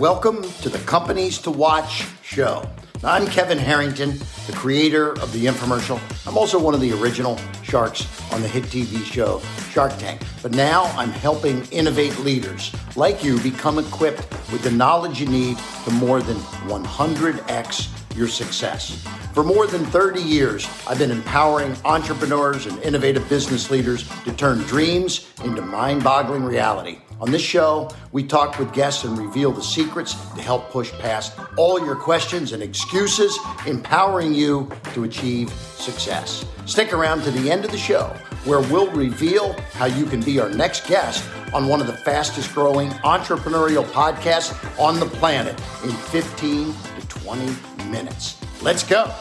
Welcome 0.00 0.42
to 0.62 0.70
the 0.70 0.78
Companies 0.86 1.36
to 1.40 1.50
Watch 1.50 2.06
show. 2.22 2.66
I'm 3.04 3.26
Kevin 3.26 3.58
Harrington, 3.58 4.18
the 4.46 4.54
creator 4.54 5.10
of 5.20 5.30
the 5.34 5.44
infomercial. 5.44 6.00
I'm 6.26 6.38
also 6.38 6.58
one 6.58 6.72
of 6.72 6.80
the 6.80 6.90
original 6.92 7.38
sharks 7.62 8.08
on 8.32 8.40
the 8.40 8.48
hit 8.48 8.64
TV 8.64 9.04
show 9.04 9.42
Shark 9.72 9.94
Tank. 9.98 10.22
But 10.40 10.52
now 10.52 10.84
I'm 10.96 11.10
helping 11.10 11.66
innovate 11.66 12.18
leaders 12.20 12.74
like 12.96 13.22
you 13.22 13.38
become 13.40 13.78
equipped 13.78 14.26
with 14.50 14.62
the 14.62 14.70
knowledge 14.70 15.20
you 15.20 15.26
need 15.26 15.58
to 15.84 15.90
more 15.90 16.22
than 16.22 16.38
100x 16.38 18.16
your 18.16 18.28
success. 18.28 19.06
For 19.34 19.44
more 19.44 19.66
than 19.66 19.84
30 19.84 20.22
years, 20.22 20.66
I've 20.88 20.98
been 20.98 21.10
empowering 21.10 21.76
entrepreneurs 21.84 22.64
and 22.64 22.82
innovative 22.82 23.28
business 23.28 23.70
leaders 23.70 24.08
to 24.24 24.32
turn 24.32 24.60
dreams 24.60 25.30
into 25.44 25.60
mind 25.60 26.02
boggling 26.02 26.42
reality. 26.42 27.00
On 27.20 27.30
this 27.30 27.42
show, 27.42 27.90
we 28.12 28.24
talk 28.24 28.58
with 28.58 28.72
guests 28.72 29.04
and 29.04 29.16
reveal 29.18 29.52
the 29.52 29.62
secrets 29.62 30.14
to 30.34 30.40
help 30.40 30.70
push 30.70 30.90
past 30.92 31.38
all 31.58 31.78
your 31.78 31.94
questions 31.94 32.52
and 32.52 32.62
excuses, 32.62 33.38
empowering 33.66 34.32
you 34.32 34.70
to 34.94 35.04
achieve 35.04 35.50
success. 35.50 36.46
Stick 36.64 36.94
around 36.94 37.22
to 37.22 37.30
the 37.30 37.50
end 37.50 37.66
of 37.66 37.72
the 37.72 37.78
show 37.78 38.06
where 38.44 38.60
we'll 38.72 38.90
reveal 38.92 39.52
how 39.72 39.84
you 39.84 40.06
can 40.06 40.22
be 40.22 40.40
our 40.40 40.48
next 40.48 40.86
guest 40.86 41.28
on 41.52 41.66
one 41.68 41.82
of 41.82 41.86
the 41.86 41.92
fastest 41.92 42.54
growing 42.54 42.88
entrepreneurial 43.04 43.84
podcasts 43.84 44.56
on 44.78 44.98
the 44.98 45.06
planet 45.06 45.58
in 45.84 45.90
15 45.90 46.72
to 46.72 47.08
20 47.08 47.90
minutes. 47.90 48.40
Let's 48.62 48.82
go. 48.82 49.12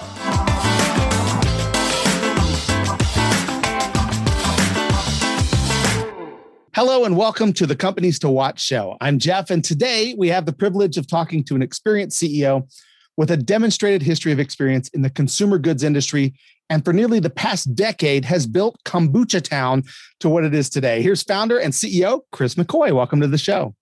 Hello 6.79 7.03
and 7.03 7.17
welcome 7.17 7.51
to 7.51 7.65
the 7.65 7.75
Companies 7.75 8.19
to 8.19 8.29
Watch 8.29 8.61
show. 8.61 8.95
I'm 9.01 9.19
Jeff, 9.19 9.49
and 9.49 9.61
today 9.61 10.15
we 10.17 10.29
have 10.29 10.45
the 10.45 10.53
privilege 10.53 10.95
of 10.95 11.09
talking 11.09 11.43
to 11.43 11.55
an 11.55 11.61
experienced 11.61 12.23
CEO 12.23 12.73
with 13.17 13.31
a 13.31 13.35
demonstrated 13.35 14.01
history 14.01 14.31
of 14.31 14.39
experience 14.39 14.87
in 14.93 15.01
the 15.01 15.09
consumer 15.09 15.57
goods 15.57 15.83
industry 15.83 16.35
and 16.69 16.85
for 16.85 16.93
nearly 16.93 17.19
the 17.19 17.29
past 17.29 17.75
decade 17.75 18.23
has 18.23 18.47
built 18.47 18.81
Kombucha 18.85 19.41
Town 19.41 19.83
to 20.21 20.29
what 20.29 20.45
it 20.45 20.53
is 20.53 20.69
today. 20.69 21.01
Here's 21.01 21.21
founder 21.21 21.57
and 21.57 21.73
CEO 21.73 22.21
Chris 22.31 22.55
McCoy. 22.55 22.95
Welcome 22.95 23.19
to 23.19 23.27
the 23.27 23.37
show. 23.37 23.75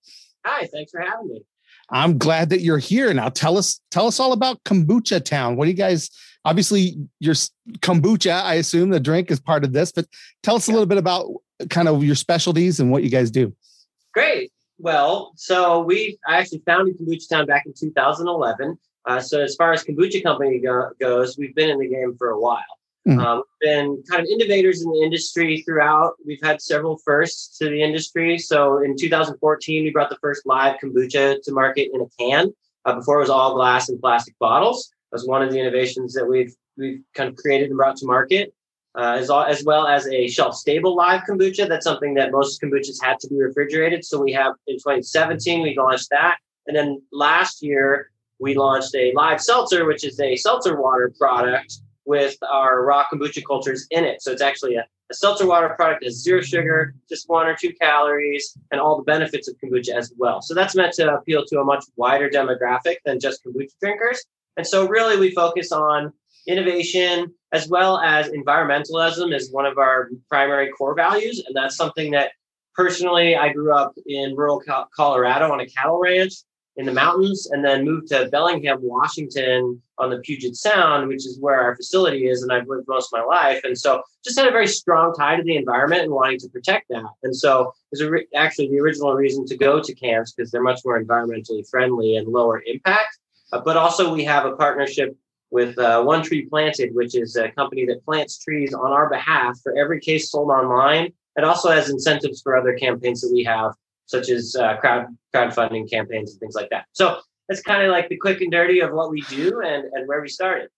Hi, 0.44 0.66
thanks 0.66 0.90
for 0.90 1.00
having 1.00 1.28
me. 1.28 1.44
I'm 1.90 2.18
glad 2.18 2.50
that 2.50 2.62
you're 2.62 2.78
here. 2.78 3.14
Now 3.14 3.28
tell 3.28 3.58
us 3.58 3.80
tell 3.92 4.08
us 4.08 4.18
all 4.18 4.32
about 4.32 4.64
Kombucha 4.64 5.24
Town. 5.24 5.54
What 5.54 5.66
do 5.66 5.70
you 5.70 5.76
guys 5.76 6.10
obviously 6.44 6.96
your 7.20 7.34
kombucha, 7.78 8.42
I 8.42 8.54
assume 8.54 8.90
the 8.90 8.98
drink 8.98 9.30
is 9.30 9.38
part 9.38 9.62
of 9.62 9.72
this, 9.72 9.92
but 9.92 10.06
tell 10.42 10.56
us 10.56 10.66
a 10.66 10.72
little 10.72 10.86
bit 10.86 10.98
about 10.98 11.30
kind 11.70 11.88
of 11.88 12.04
your 12.04 12.14
specialties 12.14 12.80
and 12.80 12.90
what 12.90 13.02
you 13.02 13.10
guys 13.10 13.30
do. 13.30 13.54
Great. 14.14 14.52
Well, 14.78 15.32
so 15.36 15.80
we 15.80 16.18
I 16.26 16.38
actually 16.38 16.62
founded 16.64 16.98
Kombucha 16.98 17.28
Town 17.28 17.46
back 17.46 17.66
in 17.66 17.74
2011. 17.78 18.78
Uh, 19.04 19.20
so 19.20 19.40
as 19.40 19.56
far 19.56 19.72
as 19.72 19.82
kombucha 19.84 20.22
company 20.22 20.58
go, 20.58 20.90
goes, 21.00 21.38
we've 21.38 21.54
been 21.54 21.70
in 21.70 21.78
the 21.78 21.88
game 21.88 22.14
for 22.18 22.28
a 22.28 22.38
while. 22.38 22.62
Mm-hmm. 23.08 23.20
Um, 23.20 23.42
been 23.60 24.02
kind 24.10 24.22
of 24.22 24.28
innovators 24.28 24.82
in 24.82 24.90
the 24.90 25.00
industry 25.02 25.62
throughout. 25.62 26.14
We've 26.26 26.42
had 26.42 26.60
several 26.60 26.98
firsts 26.98 27.56
to 27.58 27.70
the 27.70 27.82
industry. 27.82 28.38
So 28.38 28.82
in 28.82 28.96
2014, 28.98 29.84
we 29.84 29.90
brought 29.90 30.10
the 30.10 30.18
first 30.20 30.44
live 30.44 30.76
kombucha 30.82 31.42
to 31.42 31.52
market 31.52 31.88
in 31.94 32.02
a 32.02 32.06
can. 32.18 32.52
Uh, 32.84 32.94
before 32.94 33.16
it 33.16 33.20
was 33.20 33.30
all 33.30 33.54
glass 33.54 33.88
and 33.88 34.00
plastic 34.00 34.38
bottles. 34.38 34.90
That's 35.10 35.26
one 35.26 35.42
of 35.42 35.50
the 35.52 35.58
innovations 35.58 36.12
that 36.14 36.26
we've 36.26 36.54
we've 36.76 37.02
kind 37.14 37.28
of 37.28 37.36
created 37.36 37.68
and 37.68 37.76
brought 37.76 37.96
to 37.96 38.06
market 38.06 38.54
uh, 38.98 39.16
as, 39.16 39.30
as 39.30 39.64
well 39.64 39.86
as 39.86 40.08
a 40.08 40.26
shelf 40.26 40.56
stable 40.56 40.96
live 40.96 41.22
kombucha. 41.22 41.68
That's 41.68 41.84
something 41.84 42.14
that 42.14 42.32
most 42.32 42.60
kombuchas 42.60 43.00
had 43.00 43.20
to 43.20 43.28
be 43.28 43.40
refrigerated. 43.40 44.04
So 44.04 44.20
we 44.20 44.32
have 44.32 44.54
in 44.66 44.76
2017, 44.76 45.62
we 45.62 45.76
launched 45.76 46.10
that. 46.10 46.38
And 46.66 46.76
then 46.76 47.00
last 47.12 47.62
year, 47.62 48.10
we 48.40 48.56
launched 48.56 48.94
a 48.96 49.12
live 49.14 49.40
seltzer, 49.40 49.84
which 49.84 50.04
is 50.04 50.18
a 50.18 50.34
seltzer 50.34 50.80
water 50.80 51.12
product 51.16 51.78
with 52.06 52.36
our 52.50 52.84
raw 52.84 53.04
kombucha 53.12 53.42
cultures 53.46 53.86
in 53.90 54.04
it. 54.04 54.20
So 54.20 54.32
it's 54.32 54.42
actually 54.42 54.74
a, 54.74 54.84
a 55.10 55.14
seltzer 55.14 55.46
water 55.46 55.68
product 55.70 56.02
has 56.02 56.20
zero 56.20 56.40
sugar, 56.40 56.94
just 57.08 57.28
one 57.28 57.46
or 57.46 57.54
two 57.54 57.72
calories, 57.80 58.58
and 58.72 58.80
all 58.80 58.96
the 58.96 59.04
benefits 59.04 59.46
of 59.46 59.54
kombucha 59.62 59.90
as 59.90 60.12
well. 60.16 60.42
So 60.42 60.54
that's 60.54 60.74
meant 60.74 60.94
to 60.94 61.14
appeal 61.14 61.44
to 61.46 61.60
a 61.60 61.64
much 61.64 61.84
wider 61.94 62.28
demographic 62.28 62.96
than 63.04 63.20
just 63.20 63.44
kombucha 63.44 63.78
drinkers. 63.80 64.24
And 64.56 64.66
so 64.66 64.88
really 64.88 65.16
we 65.16 65.30
focus 65.30 65.70
on 65.70 66.12
innovation 66.48 67.32
as 67.52 67.68
well 67.68 67.98
as 67.98 68.28
environmentalism 68.28 69.34
is 69.34 69.50
one 69.50 69.66
of 69.66 69.78
our 69.78 70.10
primary 70.28 70.70
core 70.70 70.94
values. 70.94 71.42
And 71.46 71.56
that's 71.56 71.76
something 71.76 72.10
that 72.12 72.32
personally, 72.74 73.36
I 73.36 73.52
grew 73.52 73.74
up 73.74 73.94
in 74.06 74.36
rural 74.36 74.62
Colorado 74.94 75.50
on 75.50 75.60
a 75.60 75.66
cattle 75.66 75.98
ranch 75.98 76.34
in 76.76 76.86
the 76.86 76.92
mountains 76.92 77.48
and 77.50 77.64
then 77.64 77.84
moved 77.84 78.06
to 78.08 78.28
Bellingham, 78.30 78.78
Washington 78.80 79.82
on 79.98 80.10
the 80.10 80.18
Puget 80.18 80.54
Sound, 80.54 81.08
which 81.08 81.26
is 81.26 81.36
where 81.40 81.60
our 81.60 81.74
facility 81.74 82.28
is. 82.28 82.42
And 82.42 82.52
I've 82.52 82.68
lived 82.68 82.86
most 82.86 83.12
of 83.12 83.18
my 83.18 83.24
life. 83.24 83.60
And 83.64 83.76
so 83.76 84.02
just 84.24 84.38
had 84.38 84.46
a 84.46 84.52
very 84.52 84.68
strong 84.68 85.12
tie 85.12 85.36
to 85.36 85.42
the 85.42 85.56
environment 85.56 86.02
and 86.02 86.12
wanting 86.12 86.38
to 86.38 86.48
protect 86.48 86.88
that. 86.90 87.10
And 87.24 87.34
so 87.34 87.72
it 87.90 88.00
was 88.00 88.22
actually 88.36 88.68
the 88.68 88.78
original 88.78 89.12
reason 89.14 89.44
to 89.46 89.56
go 89.56 89.82
to 89.82 89.94
camps 89.94 90.32
because 90.32 90.52
they're 90.52 90.62
much 90.62 90.80
more 90.84 91.02
environmentally 91.02 91.68
friendly 91.68 92.16
and 92.16 92.28
lower 92.28 92.62
impact. 92.64 93.18
Uh, 93.52 93.60
but 93.60 93.76
also 93.76 94.14
we 94.14 94.22
have 94.22 94.46
a 94.46 94.54
partnership 94.54 95.16
with 95.50 95.78
uh, 95.78 96.02
One 96.02 96.22
Tree 96.22 96.46
Planted, 96.46 96.94
which 96.94 97.14
is 97.14 97.36
a 97.36 97.50
company 97.52 97.86
that 97.86 98.04
plants 98.04 98.38
trees 98.38 98.74
on 98.74 98.92
our 98.92 99.08
behalf 99.08 99.58
for 99.62 99.76
every 99.78 100.00
case 100.00 100.30
sold 100.30 100.50
online. 100.50 101.12
It 101.36 101.44
also 101.44 101.70
has 101.70 101.88
incentives 101.88 102.42
for 102.42 102.56
other 102.56 102.74
campaigns 102.74 103.20
that 103.22 103.30
we 103.32 103.44
have, 103.44 103.72
such 104.06 104.28
as 104.28 104.56
uh, 104.56 104.76
crowd 104.76 105.06
crowdfunding 105.34 105.90
campaigns 105.90 106.32
and 106.32 106.40
things 106.40 106.54
like 106.54 106.70
that. 106.70 106.86
So 106.92 107.20
that's 107.48 107.62
kind 107.62 107.82
of 107.82 107.90
like 107.90 108.08
the 108.08 108.16
quick 108.16 108.40
and 108.40 108.52
dirty 108.52 108.80
of 108.80 108.92
what 108.92 109.10
we 109.10 109.22
do 109.22 109.60
and, 109.64 109.84
and 109.92 110.06
where 110.06 110.20
we 110.20 110.28
started. 110.28 110.68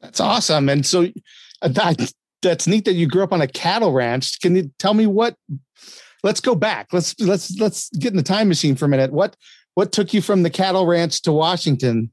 That's 0.00 0.20
awesome. 0.20 0.68
And 0.68 0.84
so 0.86 1.08
uh, 1.62 1.68
that, 1.68 2.12
that's 2.42 2.66
neat 2.66 2.84
that 2.84 2.92
you 2.92 3.06
grew 3.06 3.22
up 3.22 3.32
on 3.32 3.40
a 3.40 3.46
cattle 3.46 3.92
ranch. 3.92 4.40
Can 4.40 4.56
you 4.56 4.70
tell 4.78 4.94
me 4.94 5.06
what? 5.06 5.36
Let's 6.22 6.40
go 6.40 6.54
back. 6.54 6.88
Let's 6.92 7.18
let's 7.20 7.58
let's 7.58 7.90
get 7.90 8.12
in 8.12 8.16
the 8.16 8.22
time 8.22 8.48
machine 8.48 8.76
for 8.76 8.86
a 8.86 8.88
minute. 8.88 9.12
What 9.12 9.36
what 9.74 9.92
took 9.92 10.14
you 10.14 10.22
from 10.22 10.42
the 10.42 10.50
cattle 10.50 10.86
ranch 10.86 11.20
to 11.22 11.32
Washington? 11.32 12.10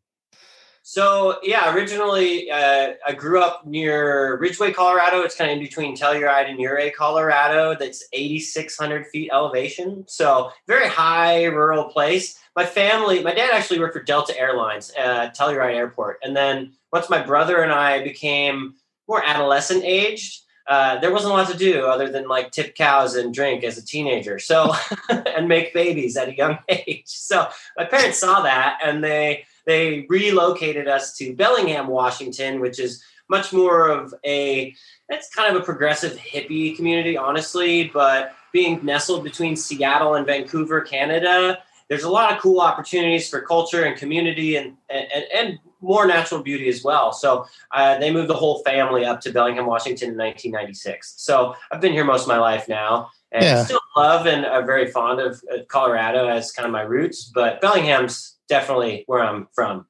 So 0.83 1.37
yeah, 1.43 1.73
originally 1.73 2.49
uh, 2.49 2.93
I 3.05 3.13
grew 3.13 3.41
up 3.41 3.65
near 3.65 4.37
Ridgway, 4.37 4.71
Colorado. 4.71 5.21
It's 5.21 5.35
kind 5.35 5.51
of 5.51 5.57
in 5.57 5.63
between 5.63 5.95
Telluride 5.95 6.49
and 6.49 6.59
Ouray, 6.59 6.91
Colorado. 6.91 7.75
That's 7.75 8.03
8,600 8.11 9.07
feet 9.07 9.29
elevation. 9.31 10.05
So 10.07 10.51
very 10.67 10.87
high 10.87 11.45
rural 11.45 11.85
place. 11.85 12.39
My 12.55 12.65
family, 12.65 13.23
my 13.23 13.33
dad 13.33 13.51
actually 13.53 13.79
worked 13.79 13.93
for 13.93 14.03
Delta 14.03 14.37
Airlines 14.37 14.91
at 14.97 15.37
Telluride 15.37 15.75
Airport. 15.75 16.19
And 16.23 16.35
then 16.35 16.73
once 16.91 17.09
my 17.09 17.21
brother 17.21 17.61
and 17.61 17.71
I 17.71 18.03
became 18.03 18.75
more 19.07 19.23
adolescent 19.23 19.83
aged, 19.83 20.41
uh, 20.67 20.99
there 20.99 21.11
wasn't 21.11 21.33
a 21.33 21.35
lot 21.35 21.49
to 21.49 21.57
do 21.57 21.85
other 21.85 22.09
than 22.09 22.27
like 22.27 22.51
tip 22.51 22.75
cows 22.75 23.15
and 23.15 23.33
drink 23.33 23.63
as 23.63 23.77
a 23.77 23.85
teenager. 23.85 24.39
So, 24.39 24.73
and 25.09 25.47
make 25.47 25.73
babies 25.73 26.17
at 26.17 26.29
a 26.29 26.35
young 26.35 26.59
age. 26.69 27.03
So 27.05 27.47
my 27.77 27.85
parents 27.85 28.19
saw 28.19 28.41
that 28.41 28.79
and 28.83 29.03
they, 29.03 29.45
they 29.65 30.05
relocated 30.09 30.87
us 30.87 31.15
to 31.17 31.35
Bellingham, 31.35 31.87
Washington, 31.87 32.59
which 32.59 32.79
is 32.79 33.03
much 33.29 33.53
more 33.53 33.89
of 33.89 34.13
a 34.25 34.75
it's 35.09 35.33
kind 35.33 35.55
of 35.55 35.61
a 35.61 35.65
progressive 35.65 36.17
hippie 36.17 36.75
community, 36.75 37.17
honestly, 37.17 37.89
but 37.93 38.33
being 38.53 38.79
nestled 38.83 39.23
between 39.23 39.55
Seattle 39.55 40.15
and 40.15 40.25
Vancouver, 40.25 40.81
Canada, 40.81 41.59
there's 41.89 42.03
a 42.03 42.09
lot 42.09 42.31
of 42.33 42.41
cool 42.41 42.61
opportunities 42.61 43.29
for 43.29 43.41
culture 43.41 43.83
and 43.83 43.97
community 43.97 44.55
and 44.55 44.77
and, 44.89 45.25
and 45.33 45.59
more 45.81 46.05
natural 46.05 46.41
beauty 46.43 46.69
as 46.69 46.83
well. 46.83 47.11
So 47.11 47.47
uh, 47.71 47.97
they 47.97 48.11
moved 48.11 48.29
the 48.29 48.35
whole 48.35 48.61
family 48.63 49.03
up 49.03 49.19
to 49.21 49.31
Bellingham, 49.31 49.65
Washington 49.65 50.09
in 50.09 50.17
1996. 50.17 51.15
So 51.17 51.55
I've 51.71 51.81
been 51.81 51.91
here 51.91 52.05
most 52.05 52.21
of 52.21 52.27
my 52.27 52.37
life 52.37 52.69
now 52.69 53.09
and 53.31 53.43
yeah. 53.43 53.63
still 53.63 53.79
love 53.97 54.27
and 54.27 54.45
are 54.45 54.63
very 54.63 54.91
fond 54.91 55.19
of 55.19 55.41
Colorado 55.67 56.27
as 56.27 56.51
kind 56.51 56.65
of 56.65 56.71
my 56.71 56.81
roots, 56.81 57.31
but 57.33 57.61
Bellingham's 57.61 58.37
definitely 58.51 59.05
where 59.07 59.23
I'm 59.23 59.47
from. 59.55 59.87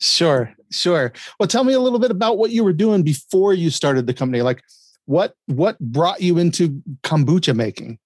Sure, 0.00 0.54
sure. 0.70 1.12
Well, 1.38 1.48
tell 1.48 1.64
me 1.64 1.72
a 1.72 1.80
little 1.80 1.98
bit 1.98 2.12
about 2.12 2.38
what 2.38 2.52
you 2.52 2.62
were 2.62 2.72
doing 2.72 3.02
before 3.02 3.52
you 3.52 3.70
started 3.70 4.06
the 4.06 4.14
company. 4.14 4.40
Like, 4.40 4.62
what 5.06 5.34
what 5.46 5.78
brought 5.80 6.22
you 6.22 6.38
into 6.38 6.80
kombucha 7.02 7.54
making? 7.54 7.98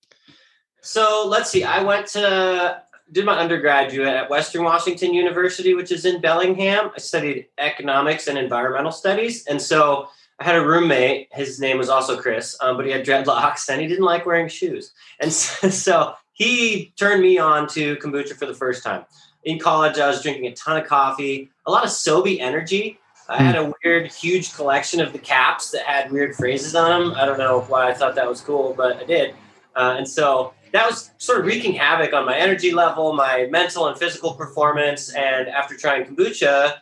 So 0.80 1.26
let's 1.28 1.50
see. 1.50 1.62
I 1.62 1.82
went 1.82 2.06
to 2.08 2.82
did 3.12 3.24
my 3.24 3.38
undergraduate 3.38 4.08
at 4.08 4.30
Western 4.30 4.64
Washington 4.64 5.12
University, 5.12 5.74
which 5.74 5.92
is 5.92 6.04
in 6.04 6.20
Bellingham. 6.20 6.90
I 6.94 6.98
studied 6.98 7.46
economics 7.58 8.26
and 8.28 8.38
environmental 8.38 8.92
studies, 8.92 9.46
and 9.46 9.60
so 9.60 10.08
I 10.40 10.44
had 10.44 10.56
a 10.56 10.64
roommate. 10.64 11.28
His 11.32 11.60
name 11.60 11.78
was 11.78 11.90
also 11.90 12.18
Chris, 12.18 12.56
um, 12.60 12.76
but 12.76 12.86
he 12.86 12.92
had 12.92 13.04
dreadlocks 13.04 13.68
and 13.68 13.80
he 13.80 13.86
didn't 13.86 14.04
like 14.04 14.24
wearing 14.24 14.48
shoes, 14.48 14.92
and 15.20 15.30
so, 15.32 15.68
so 15.86 16.14
he 16.32 16.94
turned 16.96 17.20
me 17.20 17.38
on 17.38 17.66
to 17.68 17.96
kombucha 17.96 18.34
for 18.34 18.46
the 18.46 18.54
first 18.54 18.82
time 18.82 19.04
in 19.44 19.58
college, 19.58 19.98
I 19.98 20.08
was 20.08 20.22
drinking 20.22 20.46
a 20.46 20.54
ton 20.54 20.80
of 20.80 20.86
coffee, 20.86 21.50
a 21.66 21.70
lot 21.70 21.84
of 21.84 21.90
Sobe 21.90 22.40
energy. 22.40 22.98
I 23.30 23.42
had 23.42 23.56
a 23.56 23.72
weird, 23.84 24.10
huge 24.10 24.54
collection 24.54 25.00
of 25.00 25.12
the 25.12 25.18
caps 25.18 25.70
that 25.72 25.82
had 25.82 26.10
weird 26.10 26.34
phrases 26.34 26.74
on 26.74 27.10
them. 27.10 27.14
I 27.14 27.26
don't 27.26 27.36
know 27.36 27.60
why 27.68 27.90
I 27.90 27.94
thought 27.94 28.14
that 28.14 28.26
was 28.26 28.40
cool, 28.40 28.72
but 28.74 28.96
I 28.96 29.04
did. 29.04 29.34
Uh, 29.76 29.96
and 29.98 30.08
so 30.08 30.54
that 30.72 30.88
was 30.88 31.10
sort 31.18 31.40
of 31.40 31.46
wreaking 31.46 31.74
havoc 31.74 32.14
on 32.14 32.24
my 32.24 32.36
energy 32.36 32.72
level, 32.72 33.12
my 33.12 33.46
mental 33.50 33.86
and 33.86 33.98
physical 33.98 34.32
performance. 34.32 35.12
And 35.12 35.48
after 35.48 35.76
trying 35.76 36.04
kombucha, 36.04 36.78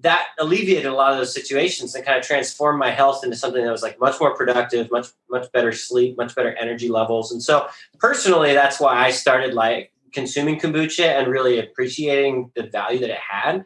that 0.00 0.28
alleviated 0.38 0.86
a 0.86 0.94
lot 0.94 1.12
of 1.12 1.18
those 1.18 1.34
situations 1.34 1.94
and 1.94 2.04
kind 2.04 2.18
of 2.18 2.24
transformed 2.24 2.78
my 2.78 2.90
health 2.90 3.24
into 3.24 3.36
something 3.36 3.64
that 3.64 3.70
was 3.70 3.82
like 3.82 3.98
much 3.98 4.20
more 4.20 4.34
productive, 4.36 4.90
much 4.90 5.08
much 5.28 5.50
better 5.52 5.72
sleep, 5.72 6.16
much 6.16 6.34
better 6.34 6.54
energy 6.54 6.88
levels. 6.88 7.32
And 7.32 7.42
so 7.42 7.66
personally, 7.98 8.52
that's 8.52 8.78
why 8.78 8.94
I 8.94 9.10
started 9.10 9.54
like 9.54 9.92
consuming 10.12 10.58
kombucha 10.58 11.04
and 11.04 11.28
really 11.28 11.58
appreciating 11.58 12.50
the 12.54 12.64
value 12.64 12.98
that 13.00 13.10
it 13.10 13.18
had. 13.18 13.64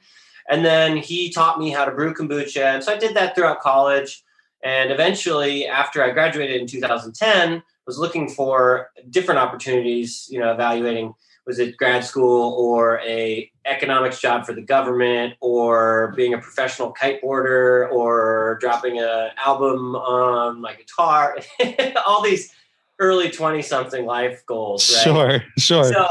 And 0.51 0.65
then 0.65 0.97
he 0.97 1.31
taught 1.31 1.59
me 1.59 1.71
how 1.71 1.85
to 1.85 1.93
brew 1.93 2.15
kombucha, 2.15 2.75
and 2.75 2.85
so 2.85 2.93
I 2.93 2.99
did 2.99 3.15
that 3.17 3.35
throughout 3.35 3.61
college. 3.61 4.23
And 4.65 4.93
eventually, 4.93 5.67
after 5.67 6.05
I 6.05 6.11
graduated 6.11 6.61
in 6.61 6.67
2010, 6.67 7.63
was 7.87 7.99
looking 7.99 8.29
for 8.29 8.91
different 9.11 9.41
opportunities. 9.41 10.29
You 10.31 10.41
know, 10.41 10.53
evaluating 10.53 11.15
was 11.47 11.59
it 11.59 11.77
grad 11.77 12.05
school 12.05 12.55
or 12.55 13.01
a 13.01 13.51
economics 13.67 14.21
job 14.21 14.47
for 14.47 14.53
the 14.53 14.63
government 14.63 15.35
or 15.41 16.13
being 16.17 16.35
a 16.35 16.39
professional 16.39 16.95
kiteboarder 16.95 17.91
or 17.91 18.59
dropping 18.61 18.99
an 18.99 19.31
album 19.45 19.97
on 19.97 20.61
my 20.61 20.75
guitar 20.75 21.37
all 22.07 22.23
these 22.23 22.53
early 22.99 23.31
20 23.31 23.63
something 23.63 24.05
life 24.05 24.45
goals 24.47 24.95
right? 24.95 25.03
sure 25.03 25.45
sure 25.59 25.93
so 25.93 26.09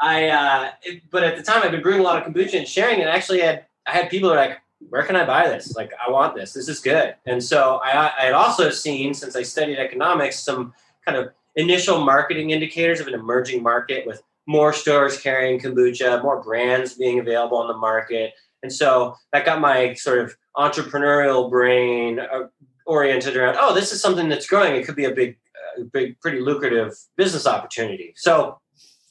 i 0.00 0.28
uh, 0.28 0.70
it, 0.82 1.02
but 1.10 1.22
at 1.22 1.36
the 1.36 1.42
time 1.42 1.62
i've 1.62 1.70
been 1.70 1.82
brewing 1.82 2.00
a 2.00 2.02
lot 2.02 2.16
of 2.16 2.32
kombucha 2.32 2.58
and 2.58 2.68
sharing 2.68 3.00
it 3.00 3.06
actually 3.06 3.40
had 3.40 3.66
i 3.86 3.92
had 3.92 4.10
people 4.10 4.28
like 4.28 4.58
where 4.90 5.02
can 5.02 5.16
i 5.16 5.24
buy 5.24 5.48
this 5.48 5.74
like 5.74 5.92
i 6.06 6.10
want 6.10 6.34
this 6.34 6.52
this 6.52 6.68
is 6.68 6.80
good 6.80 7.14
and 7.26 7.42
so 7.42 7.80
i 7.84 8.10
i 8.18 8.24
had 8.24 8.32
also 8.32 8.70
seen 8.70 9.14
since 9.14 9.34
i 9.36 9.42
studied 9.42 9.78
economics 9.78 10.40
some 10.40 10.72
kind 11.04 11.16
of 11.16 11.30
initial 11.56 12.04
marketing 12.04 12.50
indicators 12.50 13.00
of 13.00 13.06
an 13.06 13.14
emerging 13.14 13.62
market 13.62 14.06
with 14.06 14.22
more 14.46 14.72
stores 14.72 15.20
carrying 15.20 15.58
kombucha, 15.58 16.22
more 16.22 16.42
brands 16.42 16.94
being 16.94 17.18
available 17.18 17.58
on 17.58 17.68
the 17.68 17.76
market. 17.76 18.34
And 18.62 18.72
so 18.72 19.16
that 19.32 19.44
got 19.44 19.60
my 19.60 19.94
sort 19.94 20.18
of 20.18 20.36
entrepreneurial 20.56 21.50
brain 21.50 22.20
uh, 22.20 22.48
oriented 22.86 23.36
around, 23.36 23.56
oh, 23.58 23.74
this 23.74 23.92
is 23.92 24.00
something 24.00 24.28
that's 24.28 24.46
growing. 24.46 24.74
It 24.74 24.84
could 24.84 24.96
be 24.96 25.04
a 25.06 25.14
big, 25.14 25.38
uh, 25.78 25.84
big, 25.92 26.20
pretty 26.20 26.40
lucrative 26.40 26.94
business 27.16 27.46
opportunity. 27.46 28.12
So 28.16 28.58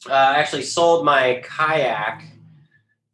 uh, 0.08 0.12
I 0.12 0.34
actually 0.36 0.62
sold 0.62 1.04
my 1.04 1.42
kayak 1.44 2.22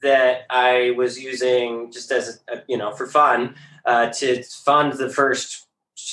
that 0.02 0.42
I 0.48 0.94
was 0.96 1.18
using 1.18 1.92
just 1.92 2.10
as 2.10 2.40
a, 2.48 2.62
you 2.66 2.76
know 2.76 2.92
for 2.92 3.06
fun 3.06 3.54
uh, 3.84 4.10
to 4.10 4.42
fund 4.42 4.94
the 4.94 5.10
first 5.10 5.66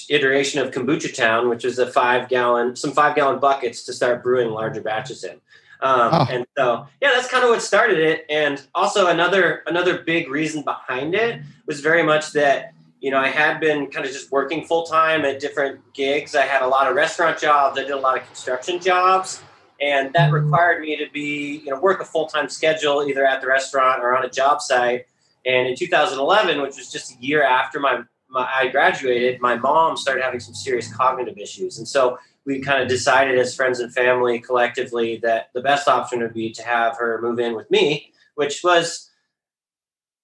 iteration 0.09 0.61
of 0.61 0.71
Kombucha 0.71 1.13
Town, 1.13 1.49
which 1.49 1.65
is 1.65 1.79
a 1.79 1.87
five 1.87 2.29
gallon, 2.29 2.75
some 2.75 2.91
five 2.91 3.15
gallon 3.15 3.39
buckets 3.39 3.83
to 3.85 3.93
start 3.93 4.23
brewing 4.23 4.49
larger 4.49 4.81
batches 4.81 5.23
in. 5.23 5.39
Um, 5.79 6.09
oh. 6.11 6.27
And 6.29 6.45
so, 6.57 6.87
yeah, 7.01 7.11
that's 7.13 7.29
kind 7.29 7.43
of 7.43 7.51
what 7.51 7.61
started 7.61 7.99
it. 7.99 8.25
And 8.29 8.61
also 8.73 9.07
another 9.07 9.63
another 9.67 9.99
big 9.99 10.29
reason 10.29 10.63
behind 10.63 11.15
it 11.15 11.41
was 11.65 11.81
very 11.81 12.03
much 12.03 12.31
that 12.33 12.73
you 12.99 13.11
know 13.11 13.19
I 13.19 13.27
had 13.27 13.59
been 13.59 13.87
kind 13.87 14.05
of 14.05 14.11
just 14.11 14.31
working 14.31 14.65
full 14.65 14.83
time 14.83 15.23
at 15.23 15.39
different 15.39 15.79
gigs. 15.93 16.35
I 16.35 16.43
had 16.43 16.61
a 16.61 16.67
lot 16.67 16.89
of 16.89 16.95
restaurant 16.95 17.37
jobs. 17.37 17.77
I 17.77 17.83
did 17.83 17.91
a 17.91 17.99
lot 17.99 18.17
of 18.17 18.25
construction 18.25 18.79
jobs, 18.79 19.41
and 19.81 20.13
that 20.13 20.31
required 20.31 20.81
me 20.81 20.95
to 20.97 21.09
be 21.11 21.61
you 21.63 21.71
know 21.71 21.79
work 21.79 22.01
a 22.01 22.05
full 22.05 22.27
time 22.27 22.49
schedule 22.49 23.05
either 23.07 23.25
at 23.25 23.41
the 23.41 23.47
restaurant 23.47 24.01
or 24.01 24.15
on 24.15 24.25
a 24.25 24.29
job 24.29 24.61
site. 24.61 25.05
And 25.45 25.67
in 25.67 25.75
2011, 25.75 26.61
which 26.61 26.77
was 26.77 26.91
just 26.91 27.15
a 27.15 27.21
year 27.23 27.41
after 27.41 27.79
my, 27.79 28.01
my 28.29 28.49
I 28.53 28.67
graduated, 28.67 29.39
my 29.39 29.55
mom 29.55 29.95
started 29.95 30.23
having 30.23 30.41
some 30.41 30.53
serious 30.53 30.93
cognitive 30.93 31.37
issues, 31.37 31.77
and 31.77 31.87
so 31.87 32.17
we 32.45 32.61
kind 32.61 32.81
of 32.81 32.87
decided 32.87 33.37
as 33.37 33.53
friends 33.53 33.79
and 33.79 33.93
family 33.93 34.39
collectively 34.39 35.17
that 35.17 35.49
the 35.53 35.61
best 35.61 35.87
option 35.87 36.21
would 36.21 36.33
be 36.33 36.51
to 36.53 36.63
have 36.63 36.97
her 36.97 37.19
move 37.21 37.39
in 37.39 37.55
with 37.55 37.69
me, 37.69 38.13
which 38.35 38.63
was 38.63 39.11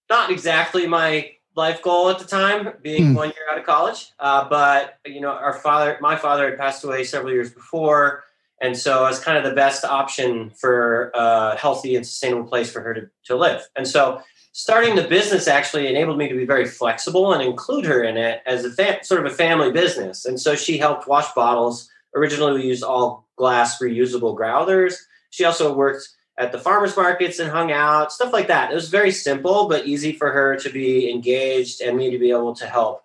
not 0.09 0.31
exactly 0.31 0.87
my 0.87 1.31
life 1.55 1.81
goal 1.81 2.09
at 2.09 2.19
the 2.19 2.25
time, 2.25 2.69
being 2.81 3.13
mm. 3.13 3.15
one 3.15 3.29
year 3.29 3.45
out 3.51 3.57
of 3.57 3.65
college. 3.65 4.11
Uh, 4.19 4.47
but 4.47 4.99
you 5.05 5.21
know, 5.21 5.31
our 5.31 5.53
father, 5.53 5.97
my 6.01 6.15
father, 6.15 6.49
had 6.49 6.57
passed 6.57 6.83
away 6.83 7.03
several 7.03 7.31
years 7.31 7.51
before, 7.51 8.23
and 8.63 8.75
so 8.75 9.05
it 9.05 9.09
was 9.09 9.19
kind 9.19 9.37
of 9.37 9.43
the 9.43 9.55
best 9.55 9.85
option 9.85 10.49
for 10.49 11.11
a 11.13 11.55
healthy 11.55 11.95
and 11.95 12.05
sustainable 12.05 12.45
place 12.45 12.71
for 12.71 12.81
her 12.81 12.93
to, 12.95 13.09
to 13.25 13.35
live. 13.35 13.61
And 13.75 13.87
so, 13.87 14.21
starting 14.53 14.95
the 14.95 15.03
business 15.03 15.47
actually 15.47 15.87
enabled 15.87 16.17
me 16.17 16.29
to 16.29 16.35
be 16.35 16.45
very 16.45 16.65
flexible 16.65 17.33
and 17.33 17.43
include 17.43 17.85
her 17.85 18.03
in 18.03 18.17
it 18.17 18.41
as 18.47 18.65
a 18.65 18.71
fa- 18.71 19.03
sort 19.03 19.23
of 19.23 19.31
a 19.31 19.35
family 19.35 19.71
business. 19.71 20.25
And 20.25 20.39
so 20.39 20.55
she 20.55 20.77
helped 20.77 21.07
wash 21.07 21.31
bottles 21.33 21.89
Originally, 22.15 22.61
we 22.61 22.67
used 22.67 22.83
all 22.83 23.27
glass 23.35 23.79
reusable 23.79 24.35
growlers. 24.35 25.07
She 25.31 25.45
also 25.45 25.73
worked 25.73 26.07
at 26.37 26.51
the 26.51 26.59
farmers 26.59 26.95
markets 26.95 27.39
and 27.39 27.49
hung 27.49 27.71
out, 27.71 28.11
stuff 28.11 28.33
like 28.33 28.47
that. 28.47 28.71
It 28.71 28.75
was 28.75 28.89
very 28.89 29.11
simple, 29.11 29.67
but 29.67 29.85
easy 29.85 30.13
for 30.13 30.31
her 30.31 30.55
to 30.57 30.69
be 30.69 31.09
engaged 31.09 31.81
and 31.81 31.97
me 31.97 32.11
to 32.11 32.19
be 32.19 32.31
able 32.31 32.55
to 32.55 32.67
help 32.67 33.03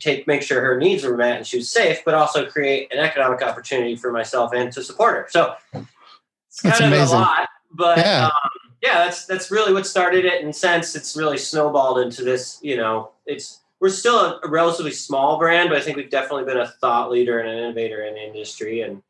take 0.00 0.26
make 0.26 0.42
sure 0.42 0.60
her 0.60 0.78
needs 0.78 1.04
were 1.04 1.16
met 1.16 1.36
and 1.36 1.46
she 1.46 1.58
was 1.58 1.70
safe, 1.70 2.02
but 2.04 2.14
also 2.14 2.46
create 2.46 2.92
an 2.92 2.98
economic 2.98 3.42
opportunity 3.42 3.96
for 3.96 4.12
myself 4.12 4.52
and 4.54 4.72
to 4.72 4.82
support 4.82 5.14
her. 5.14 5.26
So 5.30 5.54
it's 5.72 6.60
kind 6.60 6.72
that's 6.72 6.80
of 6.80 6.86
amazing. 6.86 7.16
a 7.16 7.20
lot, 7.20 7.48
but 7.72 7.98
yeah. 7.98 8.26
Um, 8.26 8.50
yeah, 8.82 9.04
that's 9.04 9.26
that's 9.26 9.50
really 9.50 9.72
what 9.72 9.86
started 9.86 10.24
it. 10.24 10.44
And 10.44 10.54
since 10.54 10.94
it's 10.94 11.16
really 11.16 11.38
snowballed 11.38 11.98
into 11.98 12.22
this, 12.22 12.58
you 12.62 12.76
know, 12.76 13.10
it's 13.24 13.60
we're 13.80 13.88
still 13.88 14.18
a, 14.18 14.40
a, 14.44 14.48
relatively 14.48 14.92
small 14.92 15.38
brand, 15.38 15.68
but 15.68 15.78
I 15.78 15.80
think 15.80 15.96
we've 15.96 16.10
definitely 16.10 16.44
been 16.44 16.58
a 16.58 16.68
thought 16.68 17.10
leader 17.10 17.38
and 17.38 17.48
an 17.48 17.58
innovator 17.58 18.04
in 18.04 18.14
the 18.14 18.26
industry. 18.26 18.82
And 18.82 19.02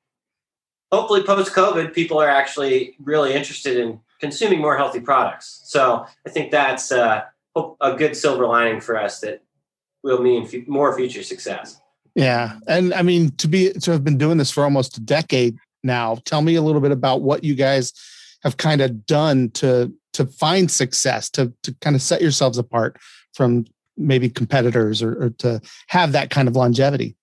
hopefully, 0.90 1.22
post 1.22 1.52
COVID, 1.52 1.94
people 1.94 2.20
are 2.20 2.28
actually 2.28 2.96
really 3.02 3.34
interested 3.34 3.76
in 3.76 4.00
consuming 4.20 4.60
more 4.60 4.76
healthy 4.76 5.00
products. 5.00 5.60
So 5.64 6.06
I 6.26 6.30
think 6.30 6.50
that's 6.50 6.90
uh, 6.90 7.24
a 7.80 7.94
good 7.94 8.16
silver 8.16 8.46
lining 8.46 8.80
for 8.80 8.98
us 8.98 9.20
that 9.20 9.42
will 10.06 10.22
mean 10.22 10.44
f- 10.44 10.66
more 10.66 10.96
future 10.96 11.22
success. 11.22 11.80
Yeah, 12.14 12.58
and 12.66 12.94
I 12.94 13.02
mean 13.02 13.32
to 13.36 13.48
be 13.48 13.72
to 13.72 13.90
have 13.90 14.04
been 14.04 14.16
doing 14.16 14.38
this 14.38 14.50
for 14.50 14.64
almost 14.64 14.96
a 14.96 15.00
decade 15.00 15.58
now. 15.82 16.18
Tell 16.24 16.40
me 16.40 16.54
a 16.54 16.62
little 16.62 16.80
bit 16.80 16.92
about 16.92 17.20
what 17.20 17.44
you 17.44 17.54
guys 17.54 17.92
have 18.42 18.56
kind 18.56 18.80
of 18.80 19.04
done 19.06 19.50
to 19.50 19.92
to 20.14 20.24
find 20.24 20.70
success 20.70 21.28
to 21.30 21.52
to 21.62 21.74
kind 21.82 21.94
of 21.94 22.00
set 22.00 22.22
yourselves 22.22 22.56
apart 22.56 22.96
from 23.34 23.66
maybe 23.96 24.28
competitors 24.28 25.02
or, 25.02 25.24
or 25.24 25.30
to 25.30 25.60
have 25.88 26.12
that 26.12 26.30
kind 26.30 26.48
of 26.48 26.56
longevity? 26.56 27.16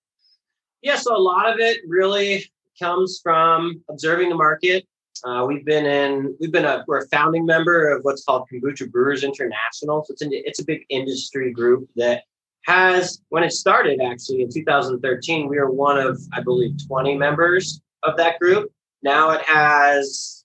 Yeah, 0.81 0.97
so 0.97 1.15
a 1.15 1.17
lot 1.17 1.51
of 1.51 1.59
it 1.59 1.81
really 1.87 2.51
comes 2.79 3.19
from 3.23 3.81
observing 3.89 4.29
the 4.29 4.35
market. 4.35 4.85
Uh, 5.23 5.45
we've 5.47 5.63
been 5.63 5.85
in, 5.85 6.35
we've 6.39 6.51
been 6.51 6.65
a, 6.65 6.83
we're 6.87 6.97
a 6.99 7.07
founding 7.07 7.45
member 7.45 7.89
of 7.89 8.03
what's 8.03 8.23
called 8.25 8.47
Kombucha 8.51 8.91
Brewers 8.91 9.23
International. 9.23 10.03
So 10.03 10.11
it's 10.11 10.21
an, 10.21 10.31
it's 10.33 10.59
a 10.59 10.65
big 10.65 10.81
industry 10.89 11.53
group 11.53 11.87
that 11.95 12.23
has, 12.63 13.21
when 13.29 13.43
it 13.43 13.51
started 13.51 14.01
actually 14.01 14.41
in 14.41 14.49
2013, 14.49 15.47
we 15.47 15.57
were 15.57 15.71
one 15.71 15.97
of, 15.97 16.19
I 16.31 16.41
believe, 16.41 16.75
20 16.87 17.15
members 17.17 17.81
of 18.03 18.17
that 18.17 18.39
group. 18.39 18.71
Now 19.01 19.31
it 19.31 19.41
has 19.41 20.43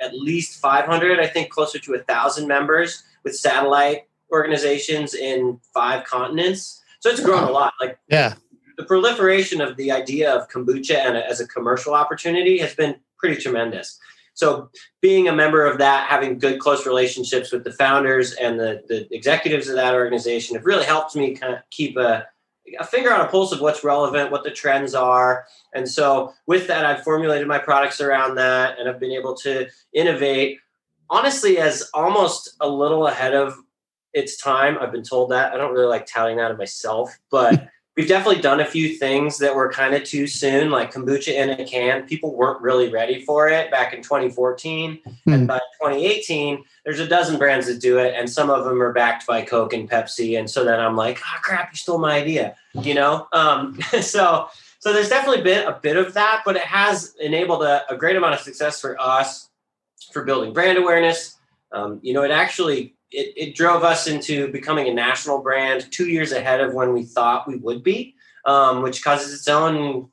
at 0.00 0.14
least 0.14 0.60
500, 0.60 1.20
I 1.20 1.26
think 1.26 1.50
closer 1.50 1.78
to 1.78 1.94
a 1.94 1.98
thousand 2.00 2.48
members 2.48 3.02
with 3.24 3.36
satellite 3.36 4.08
organizations 4.32 5.14
in 5.14 5.60
five 5.74 6.04
continents. 6.04 6.82
So 7.00 7.10
it's 7.10 7.20
grown 7.20 7.44
a 7.44 7.50
lot. 7.50 7.74
Like 7.80 7.98
yeah, 8.08 8.34
the 8.76 8.84
proliferation 8.84 9.60
of 9.60 9.76
the 9.76 9.92
idea 9.92 10.32
of 10.32 10.48
kombucha 10.48 10.96
and 10.96 11.16
as 11.16 11.40
a 11.40 11.46
commercial 11.46 11.94
opportunity 11.94 12.58
has 12.58 12.74
been 12.74 12.96
pretty 13.18 13.40
tremendous. 13.40 13.98
So 14.34 14.70
being 15.00 15.28
a 15.28 15.32
member 15.34 15.66
of 15.66 15.78
that, 15.78 16.08
having 16.08 16.38
good 16.38 16.58
close 16.58 16.86
relationships 16.86 17.52
with 17.52 17.64
the 17.64 17.72
founders 17.72 18.32
and 18.34 18.58
the, 18.58 18.82
the 18.88 19.06
executives 19.14 19.68
of 19.68 19.76
that 19.76 19.94
organization 19.94 20.56
have 20.56 20.64
really 20.64 20.84
helped 20.84 21.14
me 21.14 21.34
kind 21.34 21.52
of 21.54 21.60
keep 21.70 21.96
a, 21.96 22.26
a 22.78 22.84
finger 22.84 23.12
on 23.12 23.20
a 23.20 23.28
pulse 23.28 23.52
of 23.52 23.60
what's 23.60 23.84
relevant, 23.84 24.30
what 24.30 24.44
the 24.44 24.50
trends 24.50 24.94
are. 24.94 25.44
And 25.74 25.88
so 25.88 26.32
with 26.46 26.66
that, 26.68 26.86
I've 26.86 27.02
formulated 27.02 27.46
my 27.46 27.58
products 27.58 28.00
around 28.00 28.36
that 28.36 28.78
and 28.78 28.88
I've 28.88 29.00
been 29.00 29.12
able 29.12 29.34
to 29.38 29.68
innovate 29.92 30.58
honestly 31.10 31.58
as 31.58 31.90
almost 31.92 32.56
a 32.60 32.68
little 32.68 33.06
ahead 33.06 33.34
of 33.34 33.54
it's 34.14 34.36
time. 34.36 34.78
I've 34.78 34.92
been 34.92 35.02
told 35.02 35.30
that. 35.30 35.52
I 35.52 35.56
don't 35.56 35.72
really 35.72 35.86
like 35.86 36.06
touting 36.06 36.36
that 36.38 36.50
of 36.50 36.58
myself, 36.58 37.18
but 37.30 37.68
we've 37.96 38.08
definitely 38.08 38.40
done 38.40 38.60
a 38.60 38.64
few 38.64 38.96
things 38.96 39.38
that 39.38 39.54
were 39.54 39.70
kind 39.70 39.94
of 39.94 40.04
too 40.04 40.26
soon, 40.26 40.70
like 40.70 40.92
kombucha 40.92 41.34
in 41.34 41.50
a 41.50 41.64
can. 41.64 42.06
People 42.06 42.34
weren't 42.34 42.60
really 42.62 42.90
ready 42.90 43.22
for 43.24 43.48
it 43.48 43.70
back 43.70 43.92
in 43.92 44.02
2014. 44.02 44.98
Hmm. 45.24 45.32
And 45.32 45.46
by 45.46 45.58
2018, 45.80 46.64
there's 46.84 47.00
a 47.00 47.06
dozen 47.06 47.38
brands 47.38 47.66
that 47.66 47.80
do 47.80 47.98
it, 47.98 48.14
and 48.16 48.28
some 48.28 48.50
of 48.50 48.64
them 48.64 48.82
are 48.82 48.92
backed 48.92 49.26
by 49.26 49.42
Coke 49.42 49.72
and 49.72 49.88
Pepsi. 49.90 50.38
And 50.38 50.48
so 50.48 50.64
then 50.64 50.80
I'm 50.80 50.96
like, 50.96 51.20
oh 51.20 51.38
crap, 51.42 51.70
you 51.72 51.76
stole 51.76 51.98
my 51.98 52.16
idea, 52.16 52.56
you 52.82 52.94
know? 52.94 53.28
Um, 53.32 53.78
so 54.00 54.48
so 54.82 54.92
there's 54.92 55.08
definitely 55.08 55.42
been 55.42 55.64
a 55.68 55.78
bit 55.80 55.96
of 55.96 56.14
that, 56.14 56.42
but 56.44 56.56
it 56.56 56.62
has 56.62 57.14
enabled 57.20 57.62
a, 57.62 57.84
a 57.88 57.96
great 57.96 58.16
amount 58.16 58.34
of 58.34 58.40
success 58.40 58.80
for 58.80 59.00
us 59.00 59.48
for 60.12 60.24
building 60.24 60.52
brand 60.52 60.76
awareness. 60.76 61.36
Um, 61.70 62.00
you 62.02 62.12
know, 62.12 62.24
it 62.24 62.32
actually 62.32 62.96
it, 63.12 63.32
it 63.36 63.54
drove 63.54 63.84
us 63.84 64.06
into 64.06 64.50
becoming 64.50 64.88
a 64.88 64.94
national 64.94 65.42
brand 65.42 65.90
two 65.90 66.08
years 66.08 66.32
ahead 66.32 66.60
of 66.60 66.74
when 66.74 66.92
we 66.92 67.04
thought 67.04 67.46
we 67.46 67.56
would 67.56 67.82
be, 67.82 68.14
um, 68.46 68.82
which 68.82 69.04
causes 69.04 69.32
its 69.32 69.48
own 69.48 70.08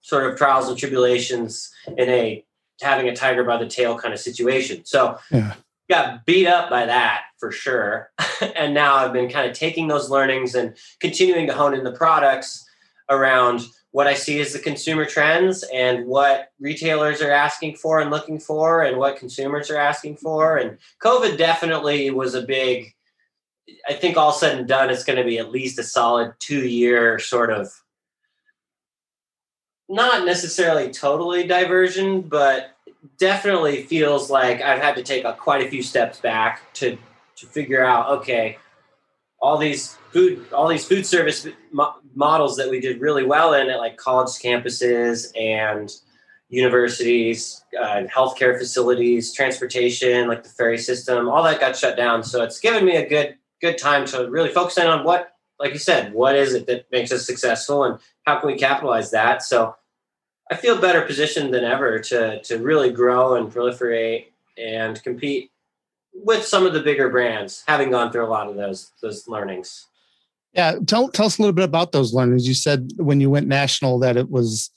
sort 0.00 0.30
of 0.30 0.38
trials 0.38 0.68
and 0.68 0.78
tribulations 0.78 1.70
in 1.96 2.08
a 2.08 2.44
having 2.80 3.08
a 3.08 3.14
tiger 3.14 3.44
by 3.44 3.56
the 3.56 3.66
tail 3.66 3.98
kind 3.98 4.14
of 4.14 4.20
situation. 4.20 4.84
So 4.84 5.18
yeah. 5.30 5.54
got 5.90 6.24
beat 6.24 6.46
up 6.46 6.70
by 6.70 6.86
that 6.86 7.22
for 7.38 7.50
sure. 7.50 8.10
and 8.56 8.72
now 8.72 8.94
I've 8.94 9.12
been 9.12 9.28
kind 9.28 9.50
of 9.50 9.56
taking 9.56 9.88
those 9.88 10.10
learnings 10.10 10.54
and 10.54 10.76
continuing 11.00 11.46
to 11.48 11.54
hone 11.54 11.74
in 11.74 11.84
the 11.84 11.92
products 11.92 12.64
around 13.10 13.62
what 13.92 14.06
I 14.06 14.14
see 14.14 14.38
is 14.38 14.52
the 14.52 14.58
consumer 14.58 15.04
trends 15.04 15.64
and 15.72 16.06
what 16.06 16.52
retailers 16.60 17.22
are 17.22 17.30
asking 17.30 17.76
for 17.76 18.00
and 18.00 18.10
looking 18.10 18.38
for 18.38 18.82
and 18.82 18.98
what 18.98 19.16
consumers 19.16 19.70
are 19.70 19.78
asking 19.78 20.16
for. 20.16 20.58
And 20.58 20.78
COVID 21.02 21.38
definitely 21.38 22.10
was 22.10 22.34
a 22.34 22.42
big, 22.42 22.94
I 23.88 23.94
think 23.94 24.16
all 24.16 24.32
said 24.32 24.58
and 24.58 24.68
done, 24.68 24.90
it's 24.90 25.04
going 25.04 25.18
to 25.18 25.24
be 25.24 25.38
at 25.38 25.50
least 25.50 25.78
a 25.78 25.82
solid 25.82 26.34
two 26.38 26.68
year 26.68 27.18
sort 27.18 27.50
of 27.50 27.72
not 29.88 30.26
necessarily 30.26 30.90
totally 30.90 31.46
diversion, 31.46 32.20
but 32.20 32.76
definitely 33.18 33.84
feels 33.84 34.30
like 34.30 34.60
I've 34.60 34.80
had 34.80 34.96
to 34.96 35.02
take 35.02 35.24
a, 35.24 35.32
quite 35.32 35.66
a 35.66 35.70
few 35.70 35.82
steps 35.82 36.20
back 36.20 36.72
to 36.74 36.98
to 37.36 37.46
figure 37.46 37.84
out 37.84 38.10
okay, 38.18 38.58
all 39.40 39.56
these 39.56 39.94
food 40.12 40.44
all 40.52 40.68
these 40.68 40.84
food 40.84 41.06
service 41.06 41.46
mo- 41.70 41.94
models 42.14 42.56
that 42.56 42.68
we 42.68 42.80
did 42.80 43.00
really 43.00 43.24
well 43.24 43.54
in 43.54 43.70
at 43.70 43.78
like 43.78 43.96
college 43.96 44.30
campuses 44.30 45.28
and 45.38 45.92
universities, 46.48 47.62
uh, 47.78 48.04
healthcare 48.04 48.58
facilities, 48.58 49.32
transportation, 49.32 50.28
like 50.28 50.42
the 50.42 50.48
ferry 50.48 50.78
system, 50.78 51.28
all 51.28 51.42
that 51.42 51.60
got 51.60 51.76
shut 51.76 51.96
down. 51.96 52.22
So 52.22 52.42
it's 52.42 52.58
given 52.58 52.84
me 52.84 52.96
a 52.96 53.08
good 53.08 53.36
good 53.60 53.76
time 53.78 54.06
to 54.06 54.30
really 54.30 54.50
focus 54.50 54.78
in 54.78 54.86
on 54.86 55.04
what, 55.04 55.32
like 55.58 55.72
you 55.72 55.78
said, 55.78 56.12
what 56.12 56.36
is 56.36 56.54
it 56.54 56.66
that 56.66 56.86
makes 56.92 57.12
us 57.12 57.26
successful 57.26 57.84
and 57.84 57.98
how 58.24 58.38
can 58.38 58.48
we 58.48 58.56
capitalize 58.56 59.10
that? 59.10 59.42
So 59.42 59.74
I 60.50 60.56
feel 60.56 60.80
better 60.80 61.02
positioned 61.02 61.52
than 61.52 61.64
ever 61.64 61.98
to 61.98 62.40
to 62.42 62.58
really 62.58 62.90
grow 62.90 63.34
and 63.34 63.52
proliferate 63.52 64.26
and 64.56 65.02
compete 65.02 65.50
with 66.24 66.44
some 66.44 66.66
of 66.66 66.72
the 66.72 66.80
bigger 66.80 67.08
brands, 67.08 67.64
having 67.66 67.90
gone 67.90 68.12
through 68.12 68.24
a 68.24 68.28
lot 68.28 68.48
of 68.48 68.56
those 68.56 68.92
those 69.02 69.28
learnings. 69.28 69.86
Yeah, 70.52 70.76
tell 70.86 71.08
tell 71.08 71.26
us 71.26 71.38
a 71.38 71.42
little 71.42 71.54
bit 71.54 71.64
about 71.64 71.92
those 71.92 72.14
learnings. 72.14 72.48
You 72.48 72.54
said 72.54 72.92
when 72.96 73.20
you 73.20 73.30
went 73.30 73.46
national 73.46 73.98
that 74.00 74.16
it 74.16 74.30
was 74.30 74.70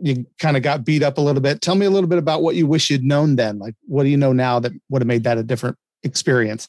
you 0.00 0.26
kind 0.38 0.56
of 0.56 0.62
got 0.62 0.84
beat 0.84 1.02
up 1.02 1.18
a 1.18 1.20
little 1.20 1.40
bit. 1.40 1.60
Tell 1.60 1.74
me 1.76 1.86
a 1.86 1.90
little 1.90 2.08
bit 2.08 2.18
about 2.18 2.42
what 2.42 2.56
you 2.56 2.66
wish 2.66 2.90
you'd 2.90 3.04
known 3.04 3.36
then. 3.36 3.58
Like, 3.58 3.74
what 3.86 4.02
do 4.02 4.08
you 4.08 4.16
know 4.16 4.32
now 4.32 4.58
that 4.58 4.72
would 4.90 5.02
have 5.02 5.06
made 5.06 5.24
that 5.24 5.38
a 5.38 5.42
different 5.42 5.76
experience? 6.02 6.68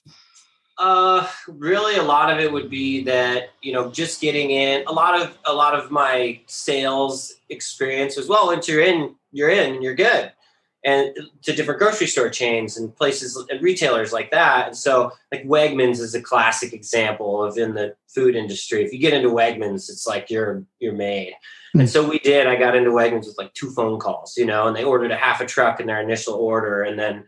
Uh, 0.78 1.28
really, 1.48 1.96
a 1.98 2.04
lot 2.04 2.32
of 2.32 2.40
it 2.40 2.52
would 2.52 2.70
be 2.70 3.04
that 3.04 3.50
you 3.62 3.72
know 3.72 3.92
just 3.92 4.22
getting 4.22 4.52
in. 4.52 4.84
A 4.88 4.92
lot 4.92 5.20
of 5.20 5.38
a 5.46 5.54
lot 5.54 5.76
of 5.76 5.92
my 5.92 6.40
sales 6.48 7.34
experience 7.50 8.18
was 8.18 8.28
well. 8.28 8.48
Once 8.48 8.68
you're 8.68 8.82
in, 8.82 9.16
you're 9.32 9.50
in, 9.50 9.82
you're 9.82 9.96
good, 9.96 10.32
and 10.86 11.16
to 11.44 11.54
different 11.54 11.80
grocery 11.80 12.08
store 12.08 12.30
chains 12.30 12.78
and 12.78 12.96
places 12.96 13.42
and 13.50 13.62
retailers 13.62 14.12
like 14.12 14.32
that. 14.32 14.68
And 14.68 14.78
so, 14.78 15.12
like 15.32 15.46
Wegmans 15.46 16.00
is 16.00 16.16
a 16.16 16.22
classic 16.22 16.74
example 16.74 17.44
of 17.44 17.58
in 17.58 17.74
the 17.74 17.96
food 18.08 18.36
industry. 18.36 18.84
If 18.84 18.92
you 18.92 19.00
get 19.00 19.14
into 19.14 19.30
Wegmans, 19.30 19.90
it's 19.90 20.06
like 20.06 20.30
you're 20.30 20.64
you're 20.80 20.94
made. 20.94 21.34
Mm-hmm. 21.34 21.82
And 21.82 21.90
so 21.90 22.08
we 22.08 22.20
did. 22.20 22.48
I 22.48 22.56
got 22.56 22.76
into 22.76 22.92
Wegmans 22.92 23.28
with 23.28 23.38
like 23.38 23.54
two 23.54 23.72
phone 23.72 24.00
calls, 24.00 24.36
you 24.38 24.46
know, 24.46 24.68
and 24.68 24.76
they 24.76 24.84
ordered 24.84 25.12
a 25.12 25.18
half 25.18 25.42
a 25.42 25.46
truck 25.46 25.80
in 25.80 25.88
their 25.88 26.02
initial 26.02 26.36
order, 26.36 26.84
and 26.84 27.00
then 27.00 27.26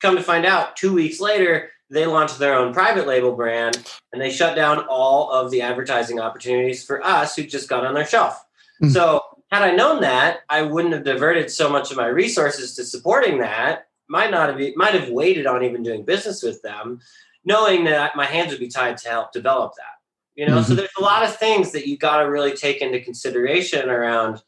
come 0.00 0.16
to 0.16 0.22
find 0.22 0.44
out, 0.44 0.76
two 0.76 0.92
weeks 0.92 1.20
later 1.20 1.70
they 1.90 2.06
launched 2.06 2.38
their 2.38 2.54
own 2.54 2.72
private 2.72 3.06
label 3.06 3.34
brand 3.34 3.82
and 4.12 4.20
they 4.20 4.30
shut 4.30 4.56
down 4.56 4.84
all 4.88 5.30
of 5.30 5.50
the 5.50 5.62
advertising 5.62 6.18
opportunities 6.18 6.84
for 6.84 7.04
us 7.04 7.36
who 7.36 7.44
just 7.44 7.68
got 7.68 7.84
on 7.84 7.94
their 7.94 8.06
shelf. 8.06 8.42
Mm-hmm. 8.82 8.92
So, 8.92 9.22
had 9.54 9.62
I 9.62 9.74
known 9.74 10.00
that, 10.00 10.40
I 10.48 10.62
wouldn't 10.62 10.94
have 10.94 11.04
diverted 11.04 11.50
so 11.50 11.68
much 11.68 11.90
of 11.90 11.96
my 11.96 12.06
resources 12.06 12.74
to 12.76 12.84
supporting 12.84 13.38
that. 13.38 13.88
Might 14.08 14.30
not 14.30 14.48
have 14.48 14.76
might 14.76 14.94
have 14.94 15.08
waited 15.08 15.46
on 15.46 15.64
even 15.64 15.82
doing 15.82 16.04
business 16.04 16.42
with 16.42 16.60
them, 16.62 17.00
knowing 17.44 17.84
that 17.84 18.16
my 18.16 18.26
hands 18.26 18.50
would 18.50 18.60
be 18.60 18.68
tied 18.68 18.98
to 18.98 19.08
help 19.08 19.32
develop 19.32 19.72
that. 19.76 19.94
You 20.34 20.46
know, 20.46 20.56
mm-hmm. 20.56 20.68
so 20.68 20.74
there's 20.74 20.90
a 20.98 21.02
lot 21.02 21.22
of 21.22 21.36
things 21.36 21.72
that 21.72 21.86
you 21.86 21.96
got 21.96 22.18
to 22.18 22.30
really 22.30 22.54
take 22.54 22.82
into 22.82 23.00
consideration 23.00 23.88
around 23.88 24.42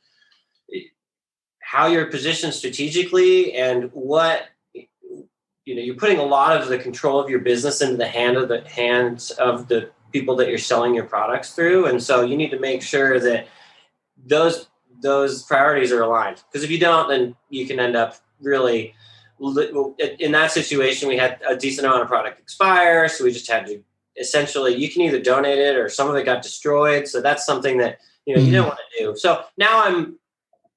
how 1.60 1.86
you're 1.86 2.06
positioned 2.06 2.54
strategically 2.54 3.54
and 3.54 3.90
what 3.92 4.48
you 4.72 5.74
know 5.74 5.82
you're 5.82 5.96
putting 5.96 6.18
a 6.18 6.24
lot 6.24 6.60
of 6.60 6.68
the 6.68 6.78
control 6.78 7.18
of 7.18 7.28
your 7.28 7.40
business 7.40 7.80
into 7.80 7.96
the 7.96 8.06
hand 8.06 8.36
of 8.36 8.48
the 8.48 8.60
hands 8.68 9.30
of 9.32 9.68
the 9.68 9.90
people 10.12 10.36
that 10.36 10.48
you're 10.48 10.58
selling 10.58 10.94
your 10.94 11.04
products 11.04 11.54
through 11.54 11.86
and 11.86 12.00
so 12.00 12.22
you 12.22 12.36
need 12.36 12.50
to 12.50 12.60
make 12.60 12.82
sure 12.82 13.18
that 13.18 13.48
those 14.24 14.68
those 15.00 15.42
priorities 15.42 15.92
are 15.92 16.02
aligned. 16.02 16.42
Because 16.50 16.64
if 16.64 16.70
you 16.70 16.78
don't 16.78 17.08
then 17.08 17.36
you 17.50 17.66
can 17.66 17.78
end 17.80 17.96
up 17.96 18.16
really 18.40 18.94
in 20.18 20.32
that 20.32 20.50
situation 20.50 21.08
we 21.08 21.16
had 21.16 21.38
a 21.46 21.54
decent 21.54 21.86
amount 21.86 22.02
of 22.02 22.08
product 22.08 22.40
expire 22.40 23.06
so 23.06 23.22
we 23.22 23.30
just 23.30 23.50
had 23.50 23.66
to 23.66 23.82
essentially 24.18 24.74
you 24.74 24.90
can 24.90 25.02
either 25.02 25.20
donate 25.20 25.58
it 25.58 25.76
or 25.76 25.90
some 25.90 26.08
of 26.08 26.16
it 26.16 26.24
got 26.24 26.42
destroyed 26.42 27.06
so 27.06 27.20
that's 27.20 27.44
something 27.44 27.76
that 27.76 27.98
you 28.24 28.34
know 28.34 28.40
you 28.40 28.50
don't 28.50 28.62
mm-hmm. 28.62 28.68
want 28.68 28.80
to 28.96 29.04
do. 29.04 29.16
So 29.16 29.44
now 29.58 29.84
i'm 29.84 30.18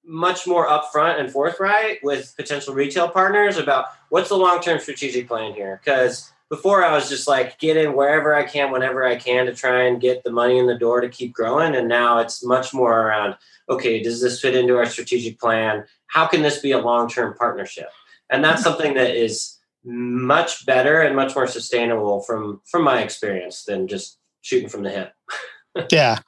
much 0.10 0.48
more 0.48 0.68
upfront 0.68 1.20
and 1.20 1.32
forthright 1.32 2.00
with 2.04 2.34
potential 2.36 2.74
retail 2.74 3.08
partners 3.08 3.58
about 3.58 3.86
what's 4.10 4.30
the 4.30 4.36
long-term 4.36 4.80
strategic 4.80 5.28
plan 5.28 5.54
here. 5.54 5.80
Because 5.84 6.32
before 6.50 6.84
i 6.84 6.94
was 6.94 7.10
just 7.10 7.28
like 7.28 7.60
get 7.60 7.78
in 7.78 7.96
wherever 7.96 8.34
i 8.36 8.44
can 8.44 8.72
whenever 8.72 9.06
i 9.06 9.16
can 9.16 9.46
to 9.46 9.54
try 9.54 9.84
and 9.84 10.02
get 10.02 10.24
the 10.24 10.32
money 10.32 10.58
in 10.58 10.68
the 10.68 10.78
door 10.78 11.02
to 11.02 11.10
keep 11.10 11.34
growing. 11.34 11.76
And 11.76 11.88
now 11.88 12.20
it's 12.20 12.44
much 12.44 12.74
more 12.74 13.02
around 13.02 13.36
okay 13.70 14.02
does 14.02 14.22
this 14.22 14.42
fit 14.42 14.56
into 14.56 14.78
our 14.78 14.86
strategic 14.86 15.40
plan? 15.40 15.86
How 16.08 16.28
can 16.28 16.42
this 16.42 16.60
be 16.60 16.72
a 16.72 16.80
long-term 16.80 17.36
partnership? 17.36 17.90
And 18.30 18.44
that's 18.44 18.64
something 18.64 18.94
that 18.96 19.16
is 19.16 19.58
much 19.86 20.66
better 20.66 21.02
and 21.02 21.16
much 21.16 21.36
more 21.36 21.48
sustainable 21.48 22.22
from 22.22 22.62
from 22.66 22.84
my 22.84 23.02
experience 23.02 23.64
than 23.64 23.88
just 23.88 24.18
shooting 24.42 24.70
from 24.70 24.84
the 24.84 24.90
hip. 24.90 25.14
Yeah. 25.92 26.20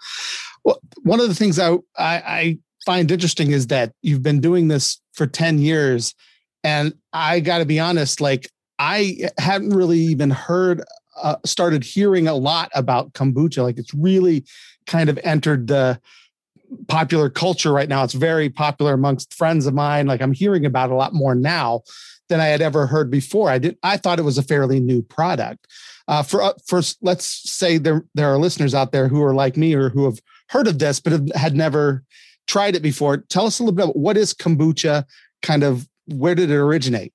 Well 0.64 0.80
one 1.02 1.20
of 1.20 1.28
the 1.28 1.36
things 1.36 1.58
I, 1.58 1.74
I 1.98 2.14
i 2.38 2.58
find 2.86 3.12
interesting 3.12 3.52
is 3.52 3.68
that 3.68 3.94
you've 4.02 4.24
been 4.24 4.40
doing 4.40 4.68
this 4.68 5.00
for 5.14 5.28
10 5.28 5.60
years. 5.60 6.16
And 6.64 6.94
I 7.14 7.40
got 7.40 7.60
to 7.60 7.66
be 7.66 7.80
honest, 7.80 8.22
like, 8.22 8.50
I 8.82 9.30
hadn't 9.38 9.76
really 9.76 10.00
even 10.00 10.32
heard, 10.32 10.84
uh, 11.22 11.36
started 11.46 11.84
hearing 11.84 12.28
a 12.28 12.34
lot 12.34 12.72
about 12.74 13.14
kombucha. 13.14 13.62
Like, 13.62 13.78
it's 13.78 13.94
really 13.94 14.44
kind 14.88 15.08
of 15.08 15.20
entered 15.24 15.68
the 15.68 16.02
popular 16.88 17.30
culture 17.30 17.72
right 17.72 17.88
now. 17.88 18.04
It's 18.04 18.16
very 18.16 18.50
popular 18.50 18.94
amongst 18.94 19.36
friends 19.36 19.68
of 19.68 19.76
mine. 19.76 20.08
Like, 20.08 20.20
I'm 20.20 20.34
hearing 20.34 20.66
about 20.66 20.90
a 20.90 20.96
lot 20.96 21.14
more 21.14 21.36
now 21.36 21.84
than 22.28 22.40
I 22.40 22.48
had 22.48 22.62
ever 22.62 22.88
heard 22.88 23.12
before. 23.12 23.52
I 23.52 23.60
did. 23.60 23.78
I 23.84 23.98
thought 23.98 24.18
it 24.18 24.24
was 24.24 24.40
a 24.40 24.44
fairly 24.44 24.80
new 24.80 25.04
product. 25.04 25.68
Uh, 26.08 26.24
for 26.24 26.42
uh, 26.42 26.54
for 26.66 26.82
let's 27.02 27.26
say 27.26 27.78
there 27.78 28.04
there 28.16 28.34
are 28.34 28.40
listeners 28.40 28.74
out 28.74 28.92
there 28.92 29.08
who 29.08 29.22
are 29.24 29.36
like 29.36 29.58
me 29.58 29.76
or 29.76 29.90
who 29.90 30.06
have 30.06 30.20
heard 30.50 30.68
of 30.68 30.80
this 30.80 31.00
but 31.00 31.14
have, 31.14 31.30
had 31.36 31.56
never 31.56 32.04
tried 32.48 32.76
it 32.76 32.82
before. 32.82 33.18
Tell 33.18 33.46
us 33.46 33.60
a 33.60 33.64
little 33.64 33.76
bit 33.76 33.84
about 33.84 33.98
what 33.98 34.18
is 34.18 34.34
kombucha, 34.34 35.06
kind 35.44 35.64
of 35.64 35.88
where 36.08 36.34
did 36.34 36.50
it 36.50 36.56
originate? 36.58 37.14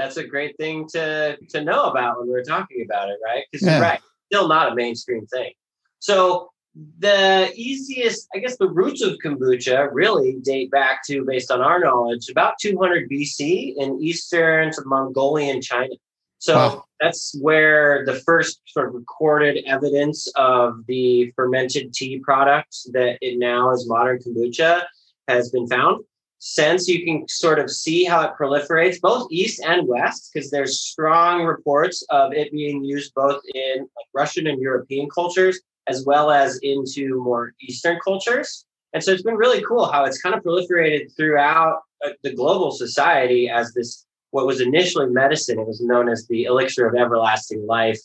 That's 0.00 0.16
a 0.16 0.26
great 0.26 0.56
thing 0.56 0.88
to 0.92 1.36
to 1.50 1.62
know 1.62 1.90
about 1.90 2.18
when 2.18 2.28
we're 2.28 2.42
talking 2.42 2.82
about 2.82 3.10
it, 3.10 3.18
right? 3.22 3.44
Because 3.52 3.66
yeah. 3.66 3.74
you're 3.74 3.82
right, 3.82 4.00
still 4.32 4.48
not 4.48 4.72
a 4.72 4.74
mainstream 4.74 5.26
thing. 5.26 5.52
So 5.98 6.50
the 6.98 7.52
easiest, 7.54 8.26
I 8.34 8.38
guess, 8.38 8.56
the 8.56 8.68
roots 8.68 9.02
of 9.02 9.18
kombucha 9.22 9.90
really 9.92 10.38
date 10.42 10.70
back 10.70 11.00
to, 11.08 11.24
based 11.24 11.50
on 11.50 11.60
our 11.60 11.80
knowledge, 11.80 12.30
about 12.30 12.54
200 12.60 13.10
BC 13.10 13.74
in 13.76 14.00
eastern 14.00 14.70
to 14.72 14.82
Mongolian 14.86 15.60
China. 15.60 15.94
So 16.38 16.54
wow. 16.54 16.84
that's 17.00 17.36
where 17.38 18.06
the 18.06 18.14
first 18.14 18.62
sort 18.66 18.88
of 18.88 18.94
recorded 18.94 19.62
evidence 19.66 20.26
of 20.36 20.86
the 20.86 21.30
fermented 21.36 21.92
tea 21.92 22.18
product 22.20 22.74
that 22.92 23.18
it 23.20 23.38
now 23.38 23.72
is 23.72 23.86
modern 23.86 24.20
kombucha 24.20 24.84
has 25.28 25.50
been 25.50 25.66
found. 25.66 26.02
Since 26.42 26.88
you 26.88 27.04
can 27.04 27.28
sort 27.28 27.58
of 27.58 27.70
see 27.70 28.04
how 28.04 28.22
it 28.22 28.32
proliferates 28.40 28.98
both 28.98 29.28
east 29.30 29.60
and 29.62 29.86
west, 29.86 30.30
because 30.32 30.50
there's 30.50 30.80
strong 30.80 31.44
reports 31.44 32.02
of 32.08 32.32
it 32.32 32.50
being 32.50 32.82
used 32.82 33.12
both 33.14 33.42
in 33.54 33.80
like 33.80 34.06
Russian 34.14 34.46
and 34.46 34.58
European 34.58 35.10
cultures, 35.10 35.60
as 35.86 36.06
well 36.06 36.30
as 36.30 36.58
into 36.62 37.22
more 37.22 37.52
Eastern 37.60 37.98
cultures. 38.02 38.64
And 38.94 39.04
so 39.04 39.12
it's 39.12 39.22
been 39.22 39.36
really 39.36 39.62
cool 39.62 39.84
how 39.92 40.04
it's 40.06 40.20
kind 40.20 40.34
of 40.34 40.42
proliferated 40.42 41.14
throughout 41.14 41.82
uh, 42.02 42.12
the 42.22 42.32
global 42.32 42.70
society 42.70 43.50
as 43.50 43.74
this 43.74 44.06
what 44.30 44.46
was 44.46 44.62
initially 44.62 45.10
medicine. 45.10 45.58
It 45.58 45.66
was 45.66 45.82
known 45.82 46.08
as 46.08 46.26
the 46.26 46.44
elixir 46.44 46.88
of 46.88 46.94
everlasting 46.94 47.66
life 47.66 48.00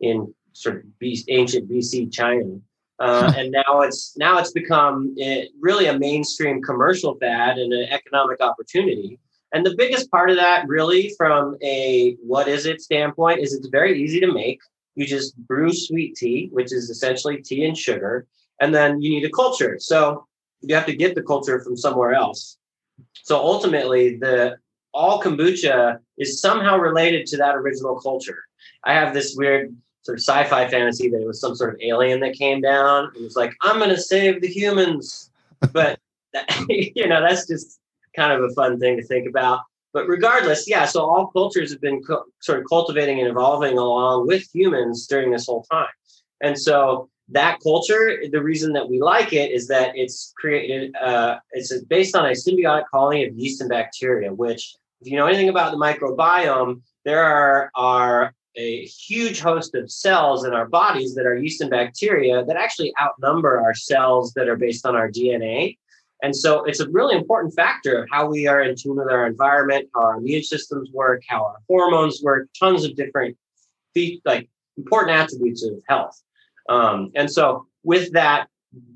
in 0.00 0.34
sort 0.52 0.76
of 0.76 0.82
ancient 1.28 1.70
BC 1.70 2.12
China. 2.12 2.58
Uh, 2.98 3.32
and 3.36 3.52
now 3.52 3.80
it's 3.80 4.16
now 4.16 4.38
it's 4.38 4.52
become 4.52 5.14
a, 5.20 5.42
eh, 5.42 5.44
really 5.60 5.86
a 5.86 5.98
mainstream 5.98 6.62
commercial 6.62 7.16
fad 7.16 7.58
and 7.58 7.72
an 7.72 7.88
economic 7.90 8.40
opportunity. 8.40 9.18
And 9.52 9.64
the 9.64 9.74
biggest 9.76 10.10
part 10.10 10.30
of 10.30 10.36
that, 10.36 10.68
really, 10.68 11.14
from 11.16 11.56
a 11.62 12.16
what 12.22 12.48
is 12.48 12.66
it 12.66 12.80
standpoint, 12.80 13.40
is 13.40 13.54
it's 13.54 13.68
very 13.68 14.02
easy 14.02 14.20
to 14.20 14.32
make. 14.32 14.60
You 14.94 15.06
just 15.06 15.36
brew 15.46 15.72
sweet 15.72 16.16
tea, 16.16 16.48
which 16.52 16.72
is 16.72 16.90
essentially 16.90 17.40
tea 17.40 17.64
and 17.64 17.76
sugar, 17.76 18.26
and 18.60 18.74
then 18.74 19.00
you 19.00 19.10
need 19.10 19.24
a 19.24 19.30
culture. 19.30 19.78
So 19.78 20.26
you 20.60 20.74
have 20.74 20.86
to 20.86 20.96
get 20.96 21.14
the 21.14 21.22
culture 21.22 21.60
from 21.60 21.76
somewhere 21.76 22.12
else. 22.12 22.58
So 23.22 23.38
ultimately, 23.38 24.16
the 24.16 24.56
all 24.92 25.22
kombucha 25.22 25.98
is 26.18 26.40
somehow 26.40 26.76
related 26.78 27.26
to 27.26 27.36
that 27.38 27.54
original 27.54 28.00
culture. 28.00 28.42
I 28.84 28.94
have 28.94 29.14
this 29.14 29.34
weird 29.36 29.74
sort 30.02 30.18
of 30.18 30.22
sci-fi 30.22 30.68
fantasy 30.68 31.08
that 31.10 31.20
it 31.20 31.26
was 31.26 31.40
some 31.40 31.54
sort 31.54 31.74
of 31.74 31.80
alien 31.80 32.20
that 32.20 32.34
came 32.34 32.60
down 32.60 33.10
and 33.14 33.24
was 33.24 33.36
like, 33.36 33.54
"I'm 33.62 33.78
going 33.78 33.90
to 33.90 34.00
save 34.00 34.40
the 34.40 34.48
humans," 34.48 35.30
but 35.72 35.98
that, 36.32 36.46
you 36.68 37.08
know 37.08 37.20
that's 37.20 37.46
just 37.46 37.80
kind 38.14 38.32
of 38.32 38.42
a 38.42 38.52
fun 38.54 38.78
thing 38.78 38.96
to 38.96 39.02
think 39.02 39.28
about. 39.28 39.60
But 39.92 40.06
regardless, 40.06 40.68
yeah. 40.68 40.84
So 40.84 41.00
all 41.00 41.28
cultures 41.28 41.70
have 41.72 41.80
been 41.80 42.02
co- 42.02 42.24
sort 42.40 42.58
of 42.60 42.66
cultivating 42.68 43.18
and 43.20 43.28
evolving 43.28 43.78
along 43.78 44.26
with 44.26 44.46
humans 44.54 45.06
during 45.06 45.30
this 45.30 45.46
whole 45.46 45.64
time, 45.70 45.88
and 46.40 46.58
so 46.58 47.08
that 47.30 47.58
culture, 47.62 48.22
the 48.30 48.42
reason 48.42 48.72
that 48.72 48.88
we 48.88 49.00
like 49.00 49.32
it 49.32 49.50
is 49.50 49.68
that 49.68 49.92
it's 49.94 50.32
created, 50.38 50.94
uh, 50.96 51.38
it's 51.52 51.76
based 51.84 52.16
on 52.16 52.24
a 52.24 52.30
symbiotic 52.30 52.84
colony 52.90 53.26
of 53.26 53.34
yeast 53.34 53.60
and 53.60 53.68
bacteria, 53.68 54.32
which, 54.32 54.76
if 55.00 55.08
you 55.08 55.16
know 55.16 55.26
anything 55.26 55.48
about 55.48 55.72
the 55.72 55.76
microbiome, 55.76 56.80
there 57.04 57.22
are, 57.22 57.70
are 57.74 58.34
a 58.58 58.84
huge 58.86 59.40
host 59.40 59.74
of 59.74 59.90
cells 59.90 60.44
in 60.44 60.52
our 60.52 60.66
bodies 60.66 61.14
that 61.14 61.26
are 61.26 61.36
yeast 61.36 61.60
and 61.60 61.70
bacteria 61.70 62.44
that 62.44 62.56
actually 62.56 62.92
outnumber 63.00 63.60
our 63.60 63.74
cells 63.74 64.32
that 64.34 64.48
are 64.48 64.56
based 64.56 64.84
on 64.84 64.96
our 64.96 65.08
DNA. 65.08 65.78
And 66.22 66.34
so 66.34 66.64
it's 66.64 66.80
a 66.80 66.88
really 66.90 67.14
important 67.14 67.54
factor 67.54 68.02
of 68.02 68.08
how 68.10 68.26
we 68.26 68.48
are 68.48 68.60
in 68.60 68.74
tune 68.74 68.96
with 68.96 69.08
our 69.08 69.26
environment, 69.28 69.88
how 69.94 70.02
our 70.02 70.16
immune 70.16 70.42
systems 70.42 70.90
work, 70.92 71.22
how 71.28 71.44
our 71.44 71.56
hormones 71.68 72.20
work, 72.22 72.48
tons 72.58 72.84
of 72.84 72.96
different 72.96 73.36
like 74.24 74.48
important 74.76 75.16
attributes 75.16 75.64
of 75.64 75.80
health. 75.88 76.20
Um, 76.68 77.10
and 77.14 77.30
so 77.30 77.66
with 77.84 78.12
that, 78.12 78.48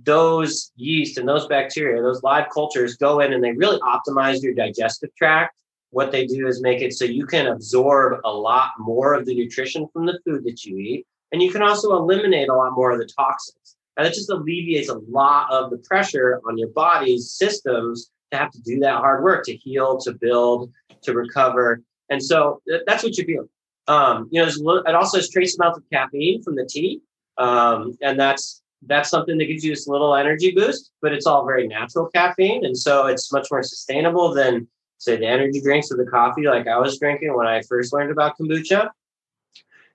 those 0.04 0.72
yeast 0.76 1.18
and 1.18 1.28
those 1.28 1.46
bacteria, 1.46 2.02
those 2.02 2.22
live 2.22 2.46
cultures 2.52 2.96
go 2.96 3.20
in 3.20 3.32
and 3.32 3.42
they 3.42 3.52
really 3.52 3.80
optimize 3.80 4.42
your 4.42 4.54
digestive 4.54 5.10
tract. 5.16 5.61
What 5.92 6.10
they 6.10 6.26
do 6.26 6.46
is 6.46 6.62
make 6.62 6.80
it 6.80 6.94
so 6.94 7.04
you 7.04 7.26
can 7.26 7.46
absorb 7.46 8.20
a 8.24 8.32
lot 8.32 8.70
more 8.78 9.12
of 9.14 9.26
the 9.26 9.34
nutrition 9.34 9.86
from 9.92 10.06
the 10.06 10.18
food 10.24 10.42
that 10.44 10.64
you 10.64 10.78
eat. 10.78 11.06
And 11.32 11.42
you 11.42 11.50
can 11.50 11.62
also 11.62 11.94
eliminate 11.94 12.48
a 12.48 12.54
lot 12.54 12.72
more 12.72 12.92
of 12.92 12.98
the 12.98 13.06
toxins. 13.06 13.76
And 13.96 14.06
it 14.06 14.14
just 14.14 14.30
alleviates 14.30 14.88
a 14.88 14.98
lot 15.08 15.50
of 15.52 15.70
the 15.70 15.76
pressure 15.78 16.40
on 16.48 16.56
your 16.56 16.68
body's 16.68 17.30
systems 17.30 18.10
to 18.30 18.38
have 18.38 18.50
to 18.52 18.60
do 18.62 18.80
that 18.80 18.96
hard 18.96 19.22
work 19.22 19.44
to 19.44 19.54
heal, 19.54 19.98
to 19.98 20.12
build, 20.12 20.72
to 21.02 21.12
recover. 21.12 21.82
And 22.08 22.22
so 22.22 22.62
that's 22.86 23.02
what 23.02 23.16
you 23.18 23.24
feel. 23.24 23.48
Um, 23.86 24.28
you 24.30 24.40
know, 24.40 24.82
it 24.86 24.94
also 24.94 25.18
has 25.18 25.28
trace 25.28 25.58
amounts 25.58 25.78
of 25.78 25.84
caffeine 25.92 26.42
from 26.42 26.56
the 26.56 26.64
tea, 26.64 27.00
um, 27.36 27.96
and 28.00 28.18
that's 28.18 28.62
that's 28.86 29.10
something 29.10 29.38
that 29.38 29.46
gives 29.46 29.64
you 29.64 29.72
this 29.72 29.86
little 29.86 30.14
energy 30.14 30.52
boost, 30.52 30.90
but 31.00 31.12
it's 31.12 31.26
all 31.26 31.44
very 31.44 31.66
natural 31.66 32.08
caffeine, 32.14 32.64
and 32.64 32.78
so 32.78 33.06
it's 33.06 33.32
much 33.32 33.48
more 33.50 33.62
sustainable 33.62 34.32
than 34.32 34.68
say 35.02 35.16
the 35.16 35.26
energy 35.26 35.60
drinks 35.60 35.90
or 35.90 35.96
the 35.96 36.08
coffee 36.08 36.46
like 36.46 36.68
I 36.68 36.78
was 36.78 36.98
drinking 36.98 37.36
when 37.36 37.48
I 37.48 37.62
first 37.62 37.92
learned 37.92 38.12
about 38.12 38.38
kombucha. 38.38 38.90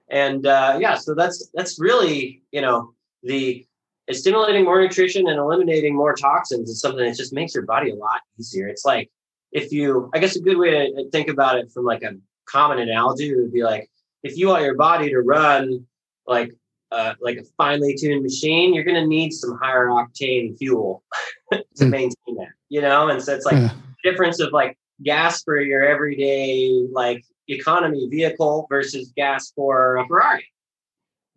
And 0.10 0.46
uh, 0.46 0.78
yeah, 0.82 0.96
so 0.96 1.16
that's 1.16 1.50
that's 1.54 1.80
really 1.80 2.44
you 2.52 2.62
know 2.62 2.94
the 3.24 3.66
stimulating 4.12 4.66
more 4.66 4.82
nutrition 4.82 5.28
and 5.28 5.40
eliminating 5.40 5.96
more 5.96 6.14
toxins 6.14 6.70
is 6.70 6.82
something 6.82 7.06
that 7.06 7.16
just 7.16 7.34
makes 7.34 7.54
your 7.54 7.66
body 7.66 7.92
a 7.92 7.96
lot 7.96 8.22
easier. 8.40 8.68
It's 8.68 8.86
like 8.86 9.10
if 9.52 9.72
you, 9.72 10.10
I 10.14 10.20
guess 10.20 10.36
a 10.36 10.42
good 10.42 10.58
way 10.58 10.72
to 10.72 11.10
think 11.10 11.30
about 11.30 11.58
it 11.58 11.72
from 11.72 11.86
like 11.86 12.04
a 12.04 12.16
common 12.46 12.80
analogy 12.80 13.34
would 13.36 13.52
be 13.52 13.64
like 13.64 13.90
if 14.24 14.38
you 14.38 14.48
want 14.48 14.64
your 14.64 14.76
body 14.76 15.10
to 15.10 15.20
run 15.20 15.86
like 16.26 16.54
uh, 16.92 17.14
like 17.22 17.38
a 17.38 17.44
finely 17.58 17.96
tuned 17.96 18.24
machine, 18.24 18.74
you're 18.74 18.84
going 18.84 19.02
to 19.02 19.08
need 19.08 19.32
some 19.32 19.58
higher 19.62 19.88
octane 19.88 20.58
fuel 20.58 21.04
to 21.52 21.64
mm. 21.80 21.90
maintain 21.90 22.36
that, 22.38 22.48
you 22.70 22.82
know? 22.82 23.10
And 23.10 23.22
so 23.22 23.36
it's 23.36 23.46
like 23.46 23.56
yeah. 23.56 23.72
difference 24.04 24.40
of 24.40 24.54
like 24.54 24.78
gas 25.04 25.44
for 25.44 25.60
your 25.60 25.84
everyday 25.84 26.70
like 26.92 27.24
economy 27.48 28.08
vehicle 28.10 28.68
versus 28.70 29.14
gas 29.16 29.52
for 29.52 29.98
a 29.98 30.08
Ferrari. 30.08 30.46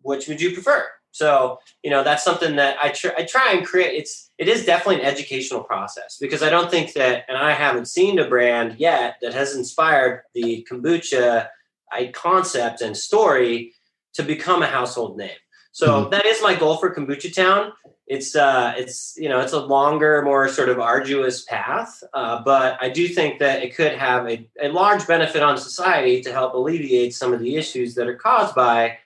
Which 0.01 0.27
would 0.27 0.41
you 0.41 0.53
prefer? 0.53 0.87
So, 1.11 1.59
you 1.83 1.91
know, 1.91 2.03
that's 2.03 2.23
something 2.23 2.55
that 2.55 2.77
I, 2.81 2.89
tr- 2.89 3.15
I 3.17 3.23
try 3.23 3.53
and 3.53 3.65
create. 3.65 3.95
It's, 3.95 4.31
it 4.37 4.47
is 4.47 4.65
definitely 4.65 5.01
an 5.01 5.07
educational 5.07 5.61
process 5.61 6.17
because 6.19 6.41
I 6.41 6.49
don't 6.49 6.71
think 6.71 6.93
that, 6.93 7.25
and 7.27 7.37
I 7.37 7.51
haven't 7.51 7.87
seen 7.87 8.17
a 8.17 8.27
brand 8.27 8.79
yet 8.79 9.17
that 9.21 9.33
has 9.33 9.55
inspired 9.55 10.23
the 10.33 10.65
kombucha 10.71 11.47
I 11.91 12.07
concept 12.07 12.81
and 12.81 12.95
story 12.95 13.73
to 14.13 14.23
become 14.23 14.63
a 14.63 14.67
household 14.67 15.17
name. 15.17 15.29
So 15.71 16.01
mm-hmm. 16.01 16.09
that 16.11 16.25
is 16.25 16.41
my 16.41 16.55
goal 16.55 16.77
for 16.77 16.93
Kombucha 16.93 17.33
Town. 17.33 17.71
It's 18.07 18.35
uh, 18.35 18.73
it's 18.75 19.15
you 19.17 19.29
know 19.29 19.39
it's 19.39 19.53
a 19.53 19.59
longer, 19.59 20.21
more 20.23 20.49
sort 20.49 20.67
of 20.67 20.79
arduous 20.79 21.43
path, 21.43 22.03
uh, 22.13 22.41
but 22.43 22.77
I 22.81 22.89
do 22.89 23.07
think 23.07 23.39
that 23.39 23.63
it 23.63 23.73
could 23.73 23.93
have 23.93 24.27
a, 24.27 24.45
a 24.61 24.67
large 24.67 25.07
benefit 25.07 25.41
on 25.41 25.57
society 25.57 26.21
to 26.23 26.33
help 26.33 26.53
alleviate 26.53 27.13
some 27.13 27.33
of 27.33 27.39
the 27.39 27.55
issues 27.55 27.95
that 27.95 28.07
are 28.07 28.15
caused 28.15 28.53
by 28.53 28.97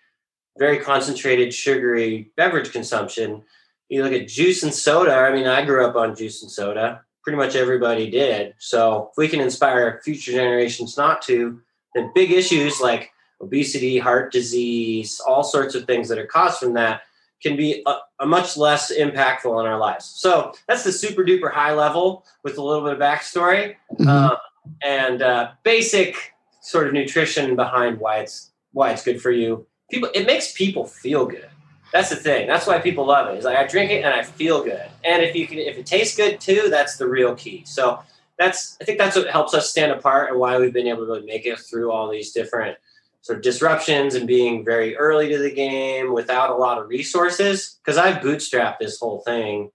very 0.58 0.80
concentrated 0.80 1.54
sugary 1.54 2.32
beverage 2.36 2.72
consumption. 2.72 3.44
You 3.90 4.04
look 4.04 4.14
at 4.14 4.28
juice 4.28 4.64
and 4.64 4.74
soda. 4.74 5.14
I 5.14 5.34
mean, 5.34 5.46
I 5.46 5.64
grew 5.64 5.86
up 5.86 5.96
on 5.96 6.16
juice 6.16 6.42
and 6.42 6.52
soda. 6.52 7.02
Pretty 7.24 7.38
much 7.38 7.56
everybody 7.56 8.10
did. 8.10 8.56
So 8.58 9.10
if 9.12 9.18
we 9.18 9.28
can 9.28 9.40
inspire 9.40 10.02
future 10.04 10.32
generations 10.32 10.98
not 10.98 11.22
to, 11.24 11.62
then 11.94 12.12
big 12.16 12.32
issues 12.32 12.82
like 12.82 13.12
obesity, 13.42 13.98
heart 13.98 14.32
disease, 14.32 15.22
all 15.26 15.44
sorts 15.44 15.76
of 15.76 15.86
things 15.86 16.10
that 16.10 16.18
are 16.18 16.26
caused 16.26 16.60
from 16.60 16.74
that 16.74 17.02
can 17.42 17.56
be 17.56 17.84
a, 17.86 17.96
a, 18.22 18.26
much 18.26 18.58
less 18.58 18.92
impactful 18.92 19.60
in 19.60 19.68
our 19.68 19.78
lives. 19.78 20.06
So 20.06 20.54
that's 20.68 20.84
the 20.84 20.92
super 20.92 21.24
duper 21.24 21.52
high 21.52 21.74
level 21.74 22.26
with 22.44 22.58
a 22.58 22.64
little 22.64 22.84
bit 22.84 22.94
of 22.94 23.00
backstory 23.00 23.76
mm-hmm. 23.94 24.08
uh, 24.08 24.36
and 24.84 25.22
uh, 25.22 25.52
basic 25.64 26.16
sort 26.62 26.88
of 26.88 26.94
nutrition 26.94 27.56
behind 27.56 28.00
why 28.00 28.20
it's 28.20 28.52
why 28.72 28.92
it's 28.92 29.04
good 29.04 29.22
for 29.22 29.32
you. 29.32 29.66
People, 29.92 30.10
it 30.16 30.26
makes 30.26 30.54
people 30.54 30.86
feel 30.86 31.26
good. 31.26 31.48
That's 31.94 32.10
the 32.10 32.16
thing. 32.16 32.48
That's 32.48 32.68
why 32.68 32.80
people 32.80 33.06
love 33.06 33.30
it. 33.30 33.36
it. 33.36 33.40
Is 33.40 33.46
like 33.46 33.58
I 33.58 33.68
drink 33.68 33.92
it 33.92 34.04
and 34.04 34.14
I 34.14 34.24
feel 34.24 34.64
good. 34.64 34.90
And 35.04 35.24
if 35.24 35.36
you 35.36 35.48
can, 35.48 35.60
if 35.60 35.78
it 35.78 35.86
tastes 35.86 36.18
good 36.18 36.42
too, 36.42 36.68
that's 36.70 36.98
the 36.98 37.08
real 37.08 37.36
key. 37.36 37.64
So 37.66 38.00
that's 38.38 38.78
I 38.82 38.86
think 38.86 38.98
that's 38.98 39.16
what 39.16 39.30
helps 39.30 39.54
us 39.54 39.70
stand 39.70 39.92
apart 39.92 40.32
and 40.32 40.40
why 40.40 40.58
we've 40.58 40.74
been 40.74 40.88
able 40.88 41.06
to 41.06 41.12
really 41.14 41.26
make 41.26 41.46
it 41.46 41.60
through 41.60 41.92
all 41.92 42.10
these 42.10 42.32
different 42.32 42.78
sort 43.26 43.40
of 43.40 43.44
disruptions 43.44 44.14
and 44.14 44.28
being 44.28 44.64
very 44.64 44.96
early 44.98 45.30
to 45.30 45.40
the 45.40 45.52
game 45.52 46.14
without 46.14 46.52
a 46.52 46.56
lot 46.56 46.78
of 46.78 46.88
resources. 46.88 47.80
Because 47.84 47.98
I've 47.98 48.22
bootstrapped 48.22 48.78
this 48.78 49.00
whole 49.00 49.22
thing. 49.22 49.72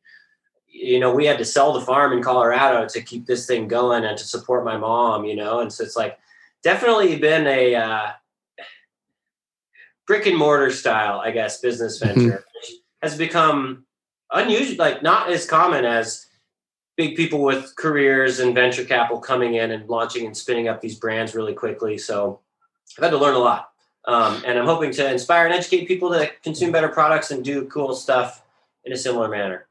You 0.69 1.01
know, 1.01 1.13
we 1.13 1.27
had 1.27 1.39
to 1.39 1.45
sell 1.45 1.73
the 1.73 1.81
farm 1.81 2.13
in 2.13 2.23
Colorado 2.23 2.87
to 2.87 3.03
keep 3.03 3.27
this 3.27 3.47
thing 3.47 3.67
going 3.67 4.05
and 4.05 4.17
to 4.17 4.23
support 4.23 4.65
my 4.65 4.77
mom. 4.77 5.25
You 5.25 5.35
know, 5.35 5.59
and 5.59 5.73
so 5.73 5.83
it's 5.83 5.97
like 5.97 6.17
definitely 6.63 7.19
been 7.19 7.49
a 7.49 7.75
uh, 7.75 8.11
brick 10.07 10.27
and 10.27 10.37
mortar 10.37 10.71
style, 10.71 11.19
I 11.19 11.33
guess, 11.33 11.61
business 11.61 12.01
mm-hmm. 12.01 12.21
venture 12.21 12.39
mm-hmm. 12.39 12.75
has 13.03 13.19
become 13.19 13.85
unusual, 14.31 14.77
like 14.79 15.03
not 15.03 15.29
as 15.29 15.45
common 15.45 15.85
as 15.85 16.25
big 16.97 17.17
people 17.17 17.43
with 17.43 17.75
careers 17.75 18.39
and 18.39 18.55
venture 18.55 18.85
capital 18.85 19.21
coming 19.21 19.55
in 19.55 19.73
and 19.73 19.89
launching 19.89 20.25
and 20.25 20.37
spinning 20.37 20.69
up 20.69 20.81
these 20.81 21.01
brands 21.01 21.35
really 21.35 21.55
quickly. 21.55 21.99
So 21.99 22.43
I've 22.99 23.05
had 23.05 23.11
to 23.11 23.19
learn 23.19 23.35
a 23.35 23.39
lot. 23.39 23.71
Um, 24.07 24.43
and 24.47 24.59
I'm 24.59 24.67
hoping 24.67 24.93
to 24.93 25.11
inspire 25.11 25.47
and 25.47 25.55
educate 25.55 25.87
people 25.87 26.11
to 26.11 26.31
consume 26.43 26.73
better 26.73 26.89
products 26.89 27.31
and 27.31 27.45
do 27.45 27.67
cool 27.67 27.95
stuff 27.95 28.43
in 28.85 28.93
a 28.93 28.97
similar 28.97 29.29
manner. 29.29 29.67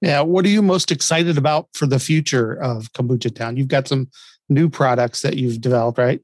Yeah. 0.00 0.20
What 0.20 0.44
are 0.44 0.48
you 0.48 0.62
most 0.62 0.90
excited 0.90 1.38
about 1.38 1.68
for 1.74 1.86
the 1.86 1.98
future 1.98 2.52
of 2.52 2.92
Kombucha 2.92 3.34
Town? 3.34 3.56
You've 3.56 3.68
got 3.68 3.88
some 3.88 4.10
new 4.48 4.68
products 4.68 5.22
that 5.22 5.36
you've 5.36 5.60
developed, 5.60 5.98
right? 5.98 6.20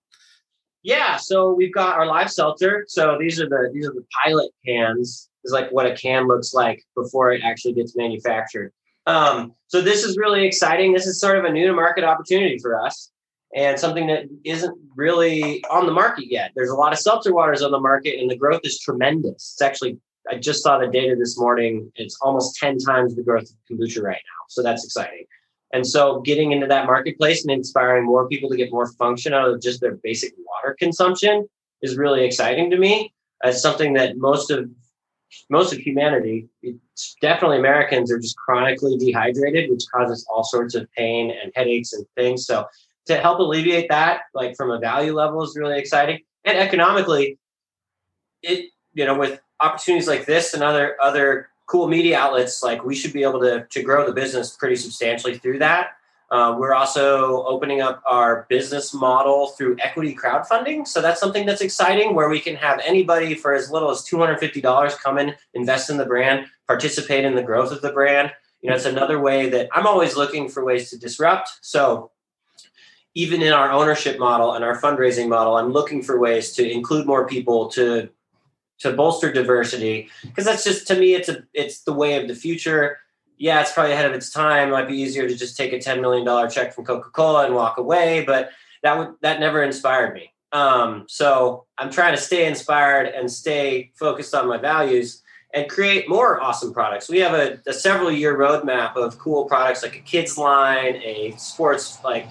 Yeah. 0.83 1.16
So 1.16 1.53
we've 1.53 1.74
got 1.74 1.96
our 1.96 2.07
live 2.07 2.31
seltzer. 2.31 2.85
So 2.88 3.16
these 3.18 3.40
are 3.40 3.48
the 3.48 3.70
these 3.72 3.87
are 3.87 3.92
the 3.92 4.05
pilot 4.24 4.50
cans. 4.66 5.29
Is 5.42 5.53
like 5.53 5.70
what 5.70 5.87
a 5.87 5.94
can 5.94 6.29
looks 6.29 6.53
like 6.53 6.85
before 6.94 7.33
it 7.33 7.42
actually 7.42 7.72
gets 7.72 7.96
manufactured. 7.96 8.72
Um, 9.07 9.55
so 9.68 9.81
this 9.81 10.05
is 10.05 10.18
really 10.18 10.46
exciting. 10.46 10.92
This 10.92 11.07
is 11.07 11.18
sort 11.18 11.38
of 11.38 11.46
a 11.46 11.50
new 11.50 11.66
to 11.66 11.72
market 11.72 12.05
opportunity 12.05 12.59
for 12.59 12.79
us 12.79 13.11
and 13.54 13.78
something 13.78 14.06
that 14.06 14.24
isn't 14.44 14.78
really 14.94 15.64
on 15.70 15.86
the 15.86 15.92
market 15.92 16.30
yet. 16.30 16.52
There's 16.54 16.70
a 16.70 16.74
lot 16.74 16.92
of 16.92 16.98
seltzer 16.98 17.34
waters 17.34 17.62
on 17.62 17.70
the 17.70 17.80
market, 17.80 18.20
and 18.20 18.30
the 18.30 18.36
growth 18.36 18.60
is 18.64 18.78
tremendous. 18.78 19.54
It's 19.54 19.62
actually, 19.62 19.98
I 20.30 20.36
just 20.36 20.62
saw 20.62 20.78
the 20.78 20.86
data 20.86 21.16
this 21.18 21.38
morning. 21.38 21.90
It's 21.96 22.16
almost 22.20 22.56
10 22.56 22.78
times 22.78 23.16
the 23.16 23.22
growth 23.22 23.44
of 23.44 23.56
kombucha 23.70 24.02
right 24.02 24.14
now. 24.14 24.44
So 24.48 24.62
that's 24.62 24.84
exciting. 24.84 25.24
And 25.72 25.86
so 25.86 26.20
getting 26.20 26.52
into 26.52 26.66
that 26.66 26.86
marketplace 26.86 27.42
and 27.42 27.52
inspiring 27.52 28.04
more 28.04 28.28
people 28.28 28.50
to 28.50 28.56
get 28.56 28.72
more 28.72 28.92
function 28.94 29.32
out 29.32 29.48
of 29.48 29.62
just 29.62 29.80
their 29.80 29.96
basic 29.96 30.32
water 30.38 30.76
consumption 30.78 31.48
is 31.82 31.96
really 31.96 32.24
exciting 32.24 32.70
to 32.70 32.76
me. 32.76 33.12
It's 33.44 33.62
something 33.62 33.94
that 33.94 34.16
most 34.16 34.50
of 34.50 34.68
most 35.48 35.72
of 35.72 35.78
humanity, 35.78 36.48
it's 36.62 37.14
definitely 37.20 37.58
Americans, 37.58 38.10
are 38.10 38.18
just 38.18 38.36
chronically 38.36 38.96
dehydrated, 38.98 39.70
which 39.70 39.84
causes 39.94 40.26
all 40.28 40.44
sorts 40.44 40.74
of 40.74 40.90
pain 40.92 41.30
and 41.30 41.52
headaches 41.54 41.92
and 41.92 42.04
things. 42.16 42.46
So 42.46 42.66
to 43.06 43.16
help 43.16 43.38
alleviate 43.38 43.88
that, 43.88 44.22
like 44.34 44.56
from 44.56 44.70
a 44.70 44.78
value 44.78 45.14
level, 45.14 45.42
is 45.42 45.56
really 45.56 45.78
exciting. 45.78 46.20
And 46.44 46.58
economically, 46.58 47.38
it 48.42 48.70
you 48.94 49.04
know 49.04 49.18
with 49.18 49.40
opportunities 49.60 50.08
like 50.08 50.26
this 50.26 50.54
and 50.54 50.62
other 50.62 50.96
other 51.00 51.48
cool 51.66 51.88
media 51.88 52.18
outlets, 52.18 52.62
like 52.62 52.84
we 52.84 52.94
should 52.94 53.12
be 53.12 53.22
able 53.22 53.40
to 53.40 53.66
to 53.70 53.82
grow 53.82 54.06
the 54.06 54.12
business 54.12 54.56
pretty 54.56 54.76
substantially 54.76 55.38
through 55.38 55.58
that. 55.58 55.90
Uh, 56.30 56.54
we're 56.56 56.74
also 56.74 57.44
opening 57.44 57.80
up 57.80 58.00
our 58.06 58.46
business 58.48 58.94
model 58.94 59.48
through 59.48 59.76
equity 59.80 60.14
crowdfunding. 60.14 60.86
So 60.86 61.02
that's 61.02 61.20
something 61.20 61.44
that's 61.44 61.60
exciting 61.60 62.14
where 62.14 62.28
we 62.28 62.38
can 62.38 62.54
have 62.54 62.80
anybody 62.84 63.34
for 63.34 63.52
as 63.52 63.68
little 63.70 63.90
as 63.90 64.02
$250 64.02 64.98
come 64.98 65.18
in, 65.18 65.34
invest 65.54 65.90
in 65.90 65.96
the 65.96 66.06
brand, 66.06 66.46
participate 66.68 67.24
in 67.24 67.34
the 67.34 67.42
growth 67.42 67.72
of 67.72 67.82
the 67.82 67.90
brand. 67.90 68.30
You 68.60 68.70
know, 68.70 68.76
it's 68.76 68.84
another 68.84 69.18
way 69.18 69.48
that 69.48 69.70
I'm 69.72 69.88
always 69.88 70.16
looking 70.16 70.48
for 70.48 70.64
ways 70.64 70.88
to 70.90 70.98
disrupt. 70.98 71.50
So 71.62 72.12
even 73.14 73.42
in 73.42 73.53
our 73.53 73.70
ownership 73.70 74.18
model 74.18 74.55
and 74.55 74.64
our 74.64 74.81
fundraising 74.81 75.29
model, 75.29 75.57
I'm 75.57 75.73
looking 75.73 76.03
for 76.03 76.18
ways 76.18 76.53
to 76.55 76.70
include 76.70 77.07
more 77.07 77.27
people 77.27 77.68
to 77.70 78.09
to 78.81 78.92
bolster 78.94 79.31
diversity 79.31 80.09
because 80.23 80.46
that's 80.46 80.64
just 80.64 80.87
to 80.87 80.99
me 80.99 81.14
it's 81.14 81.29
a 81.29 81.42
it's 81.53 81.83
the 81.83 81.92
way 81.92 82.20
of 82.20 82.29
the 82.29 82.35
future 82.35 82.99
yeah, 83.40 83.62
it's 83.62 83.73
probably 83.73 83.92
ahead 83.92 84.05
of 84.05 84.12
its 84.12 84.31
time. 84.31 84.68
It 84.68 84.70
might 84.70 84.87
be 84.87 84.99
easier 84.99 85.27
to 85.27 85.35
just 85.35 85.57
take 85.57 85.73
a 85.73 85.79
$10 85.79 86.03
million 86.03 86.51
check 86.51 86.75
from 86.75 86.85
Coca-Cola 86.85 87.46
and 87.46 87.55
walk 87.55 87.79
away, 87.79 88.23
but 88.27 88.51
that 88.83 88.99
would 88.99 89.14
that 89.23 89.40
never 89.40 89.62
inspired 89.62 90.14
me. 90.14 90.31
Um, 90.53 91.07
so 91.09 91.64
I'm 91.79 91.90
trying 91.90 92.14
to 92.14 92.20
stay 92.20 92.46
inspired 92.46 93.07
and 93.07 93.33
stay 93.33 93.92
focused 93.94 94.35
on 94.35 94.46
my 94.46 94.59
values 94.59 95.23
and 95.55 95.70
create 95.70 96.07
more 96.07 96.40
awesome 96.40 96.75
products. 96.75 97.09
We 97.09 97.18
have 97.20 97.33
a, 97.33 97.59
a 97.66 97.73
several 97.73 98.12
year 98.12 98.37
roadmap 98.37 98.94
of 98.96 99.18
cool 99.18 99.46
products 99.46 99.83
like 99.83 99.96
a 99.96 100.01
kids 100.01 100.37
line, 100.37 100.96
a 100.96 101.35
sports 101.38 101.99
like 102.05 102.29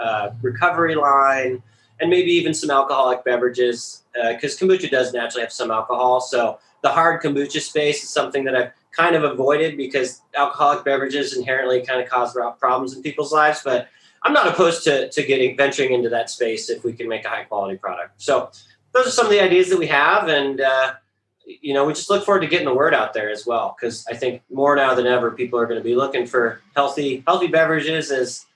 uh, 0.00 0.30
recovery 0.42 0.94
line, 0.94 1.62
and 2.00 2.10
maybe 2.10 2.30
even 2.30 2.52
some 2.52 2.70
alcoholic 2.70 3.24
beverages 3.24 4.02
because 4.12 4.60
uh, 4.60 4.64
kombucha 4.64 4.90
does 4.90 5.12
naturally 5.12 5.42
have 5.42 5.52
some 5.52 5.70
alcohol. 5.70 6.20
So 6.20 6.58
the 6.82 6.88
hard 6.88 7.22
kombucha 7.22 7.60
space 7.60 8.02
is 8.02 8.10
something 8.10 8.44
that 8.44 8.54
I've 8.54 8.72
kind 8.92 9.14
of 9.14 9.24
avoided 9.24 9.76
because 9.76 10.22
alcoholic 10.36 10.84
beverages 10.84 11.36
inherently 11.36 11.84
kind 11.84 12.00
of 12.00 12.08
cause 12.08 12.36
problems 12.58 12.94
in 12.94 13.02
people's 13.02 13.32
lives. 13.32 13.60
But 13.64 13.88
I'm 14.22 14.32
not 14.32 14.48
opposed 14.48 14.84
to, 14.84 15.08
to 15.10 15.22
getting 15.22 15.56
venturing 15.56 15.92
into 15.92 16.08
that 16.08 16.30
space 16.30 16.70
if 16.70 16.84
we 16.84 16.92
can 16.92 17.08
make 17.08 17.24
a 17.24 17.28
high 17.28 17.44
quality 17.44 17.76
product. 17.76 18.20
So 18.20 18.50
those 18.92 19.06
are 19.06 19.10
some 19.10 19.26
of 19.26 19.32
the 19.32 19.40
ideas 19.40 19.68
that 19.68 19.78
we 19.78 19.86
have, 19.88 20.28
and 20.28 20.60
uh, 20.60 20.94
you 21.46 21.74
know 21.74 21.84
we 21.84 21.92
just 21.92 22.10
look 22.10 22.24
forward 22.24 22.40
to 22.40 22.46
getting 22.46 22.66
the 22.66 22.74
word 22.74 22.94
out 22.94 23.12
there 23.12 23.30
as 23.30 23.46
well 23.46 23.76
because 23.78 24.04
I 24.10 24.16
think 24.16 24.42
more 24.50 24.74
now 24.74 24.94
than 24.94 25.06
ever 25.06 25.30
people 25.30 25.58
are 25.58 25.66
going 25.66 25.78
to 25.78 25.84
be 25.84 25.94
looking 25.94 26.26
for 26.26 26.60
healthy 26.74 27.22
healthy 27.26 27.46
beverages 27.46 28.10
as 28.10 28.46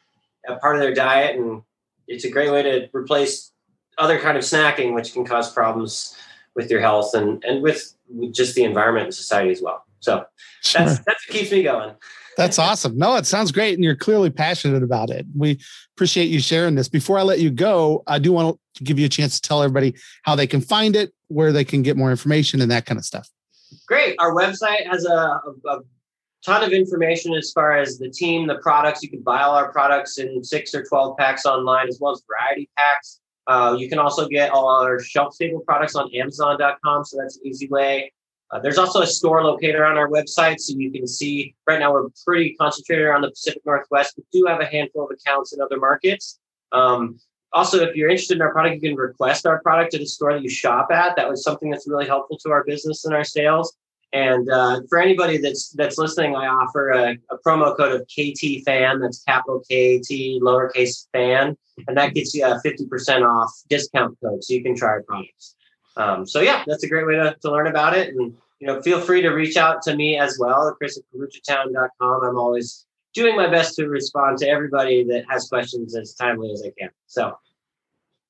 a 0.46 0.56
part 0.56 0.76
of 0.76 0.82
their 0.82 0.94
diet, 0.94 1.36
and 1.36 1.62
it's 2.08 2.24
a 2.24 2.30
great 2.30 2.50
way 2.50 2.62
to 2.62 2.88
replace 2.92 3.52
other 3.98 4.18
kind 4.18 4.36
of 4.36 4.44
snacking, 4.44 4.94
which 4.94 5.12
can 5.12 5.24
cause 5.24 5.52
problems 5.52 6.16
with 6.54 6.70
your 6.70 6.80
health 6.80 7.14
and 7.14 7.44
and 7.44 7.62
with, 7.62 7.94
with 8.08 8.34
just 8.34 8.54
the 8.54 8.64
environment 8.64 9.06
and 9.06 9.14
society 9.14 9.50
as 9.50 9.62
well. 9.62 9.84
So 10.00 10.24
sure. 10.62 10.84
that's 10.84 10.98
that's 11.00 11.28
what 11.28 11.36
keeps 11.36 11.52
me 11.52 11.62
going. 11.62 11.94
That's 12.36 12.58
awesome. 12.58 12.96
No, 12.96 13.16
it 13.16 13.26
sounds 13.26 13.52
great. 13.52 13.74
And 13.74 13.84
you're 13.84 13.96
clearly 13.96 14.30
passionate 14.30 14.82
about 14.82 15.10
it. 15.10 15.26
We 15.36 15.60
appreciate 15.94 16.26
you 16.26 16.40
sharing 16.40 16.74
this. 16.74 16.88
Before 16.88 17.18
I 17.18 17.22
let 17.22 17.40
you 17.40 17.50
go, 17.50 18.02
I 18.06 18.18
do 18.18 18.32
want 18.32 18.58
to 18.76 18.84
give 18.84 18.98
you 18.98 19.04
a 19.06 19.10
chance 19.10 19.38
to 19.38 19.46
tell 19.46 19.62
everybody 19.62 19.94
how 20.22 20.36
they 20.36 20.46
can 20.46 20.62
find 20.62 20.96
it, 20.96 21.12
where 21.28 21.52
they 21.52 21.64
can 21.64 21.82
get 21.82 21.98
more 21.98 22.10
information, 22.10 22.62
and 22.62 22.70
that 22.70 22.86
kind 22.86 22.98
of 22.98 23.04
stuff. 23.04 23.28
Great. 23.86 24.16
Our 24.18 24.32
website 24.32 24.86
has 24.86 25.04
a, 25.04 25.12
a, 25.12 25.52
a 25.68 25.80
ton 26.44 26.62
of 26.62 26.72
information 26.72 27.34
as 27.34 27.52
far 27.52 27.76
as 27.76 27.98
the 27.98 28.08
team, 28.10 28.46
the 28.46 28.58
products. 28.58 29.02
You 29.02 29.10
can 29.10 29.22
buy 29.22 29.42
all 29.42 29.54
our 29.54 29.72
products 29.72 30.18
in 30.18 30.42
six 30.42 30.74
or 30.74 30.84
12 30.84 31.16
packs 31.16 31.46
online, 31.46 31.88
as 31.88 31.98
well 32.00 32.12
as 32.12 32.22
variety 32.28 32.68
packs. 32.76 33.20
Uh, 33.46 33.76
you 33.78 33.88
can 33.88 33.98
also 33.98 34.28
get 34.28 34.50
all 34.50 34.68
our 34.68 35.00
shelf 35.00 35.34
stable 35.34 35.60
products 35.60 35.96
on 35.96 36.08
Amazon.com. 36.14 37.04
So 37.04 37.18
that's 37.18 37.36
an 37.36 37.46
easy 37.46 37.68
way. 37.68 38.12
Uh, 38.50 38.58
there's 38.58 38.78
also 38.78 39.00
a 39.00 39.06
store 39.06 39.44
locator 39.44 39.84
on 39.84 39.96
our 39.96 40.08
website, 40.08 40.58
so 40.58 40.74
you 40.76 40.90
can 40.90 41.06
see 41.06 41.54
right 41.68 41.78
now 41.78 41.92
we're 41.92 42.08
pretty 42.26 42.54
concentrated 42.54 43.04
around 43.04 43.22
the 43.22 43.30
Pacific 43.30 43.62
Northwest. 43.64 44.14
We 44.16 44.24
do 44.32 44.46
have 44.46 44.60
a 44.60 44.66
handful 44.66 45.04
of 45.04 45.10
accounts 45.10 45.52
in 45.52 45.60
other 45.60 45.78
markets. 45.78 46.40
Um, 46.72 47.18
also, 47.52 47.78
if 47.82 47.94
you're 47.94 48.08
interested 48.08 48.36
in 48.36 48.42
our 48.42 48.52
product, 48.52 48.76
you 48.76 48.90
can 48.90 48.96
request 48.96 49.46
our 49.46 49.60
product 49.62 49.94
at 49.94 50.00
a 50.00 50.06
store 50.06 50.32
that 50.32 50.42
you 50.42 50.50
shop 50.50 50.88
at. 50.90 51.16
That 51.16 51.28
was 51.28 51.44
something 51.44 51.70
that's 51.70 51.88
really 51.88 52.06
helpful 52.06 52.38
to 52.38 52.50
our 52.50 52.64
business 52.64 53.04
and 53.04 53.14
our 53.14 53.24
sales. 53.24 53.76
And 54.12 54.50
uh, 54.50 54.80
for 54.88 54.98
anybody 54.98 55.38
that's 55.38 55.70
that's 55.70 55.96
listening, 55.96 56.34
I 56.34 56.46
offer 56.46 56.90
a, 56.90 57.16
a, 57.30 57.38
promo 57.46 57.76
code 57.76 57.92
of 57.92 58.06
KT 58.08 58.64
Fan. 58.64 58.98
That's 58.98 59.22
capital 59.22 59.62
K 59.68 60.00
T 60.00 60.40
lowercase 60.42 61.06
fan, 61.12 61.56
and 61.86 61.96
that 61.96 62.14
gets 62.14 62.34
you 62.34 62.44
a 62.44 62.60
fifty 62.60 62.86
percent 62.86 63.22
off 63.22 63.50
discount 63.68 64.18
code, 64.20 64.42
so 64.42 64.52
you 64.52 64.64
can 64.64 64.74
try 64.74 64.88
our 64.88 65.02
products. 65.02 65.54
Um, 65.96 66.26
so 66.26 66.40
yeah, 66.40 66.64
that's 66.66 66.82
a 66.82 66.88
great 66.88 67.06
way 67.06 67.14
to, 67.14 67.36
to 67.40 67.50
learn 67.50 67.66
about 67.66 67.96
it. 67.96 68.14
And, 68.14 68.34
you 68.58 68.66
know, 68.66 68.80
feel 68.82 69.00
free 69.00 69.22
to 69.22 69.30
reach 69.30 69.56
out 69.56 69.82
to 69.82 69.94
me 69.94 70.18
as 70.18 70.38
well, 70.38 70.74
Chris 70.76 70.98
at 70.98 71.04
kombuchatown.com. 71.14 72.24
I'm 72.24 72.38
always 72.38 72.86
doing 73.14 73.36
my 73.36 73.48
best 73.48 73.76
to 73.76 73.88
respond 73.88 74.38
to 74.38 74.48
everybody 74.48 75.04
that 75.04 75.24
has 75.28 75.48
questions 75.48 75.96
as 75.96 76.14
timely 76.14 76.52
as 76.52 76.62
I 76.64 76.70
can. 76.78 76.90
So. 77.06 77.36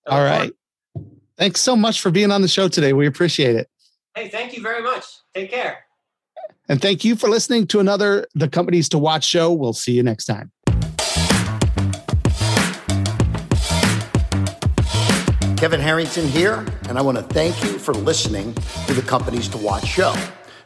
All 0.07 0.25
right. 0.25 0.53
Fun. 0.95 1.11
Thanks 1.37 1.61
so 1.61 1.75
much 1.75 2.01
for 2.01 2.11
being 2.11 2.31
on 2.31 2.43
the 2.43 2.49
show 2.49 2.69
today. 2.69 2.93
We 2.93 3.07
appreciate 3.07 3.57
it. 3.57 3.69
Hey, 4.21 4.29
thank 4.29 4.55
you 4.55 4.63
very 4.63 4.83
much. 4.83 5.07
Take 5.33 5.51
care. 5.51 5.87
And 6.69 6.83
thank 6.83 7.07
you 7.07 7.17
for 7.17 7.31
listening 7.31 7.67
to 7.69 7.81
another 7.81 8.27
The 8.35 8.49
Companies 8.49 8.91
to 8.91 8.99
Watch 8.99 9.25
show. 9.25 9.51
We'll 9.51 9.73
see 9.73 9.93
you 9.93 10.03
next 10.03 10.27
time. 10.27 10.53
Kevin 15.57 15.81
Harrington 15.81 16.29
here, 16.29 16.67
and 16.91 16.99
I 16.99 17.01
want 17.01 17.17
to 17.17 17.25
thank 17.25 17.65
you 17.65 17.79
for 17.79 17.95
listening 17.95 18.53
to 18.89 18.93
the 18.93 19.01
Companies 19.01 19.49
to 19.49 19.57
Watch 19.57 19.87
show. 19.87 20.15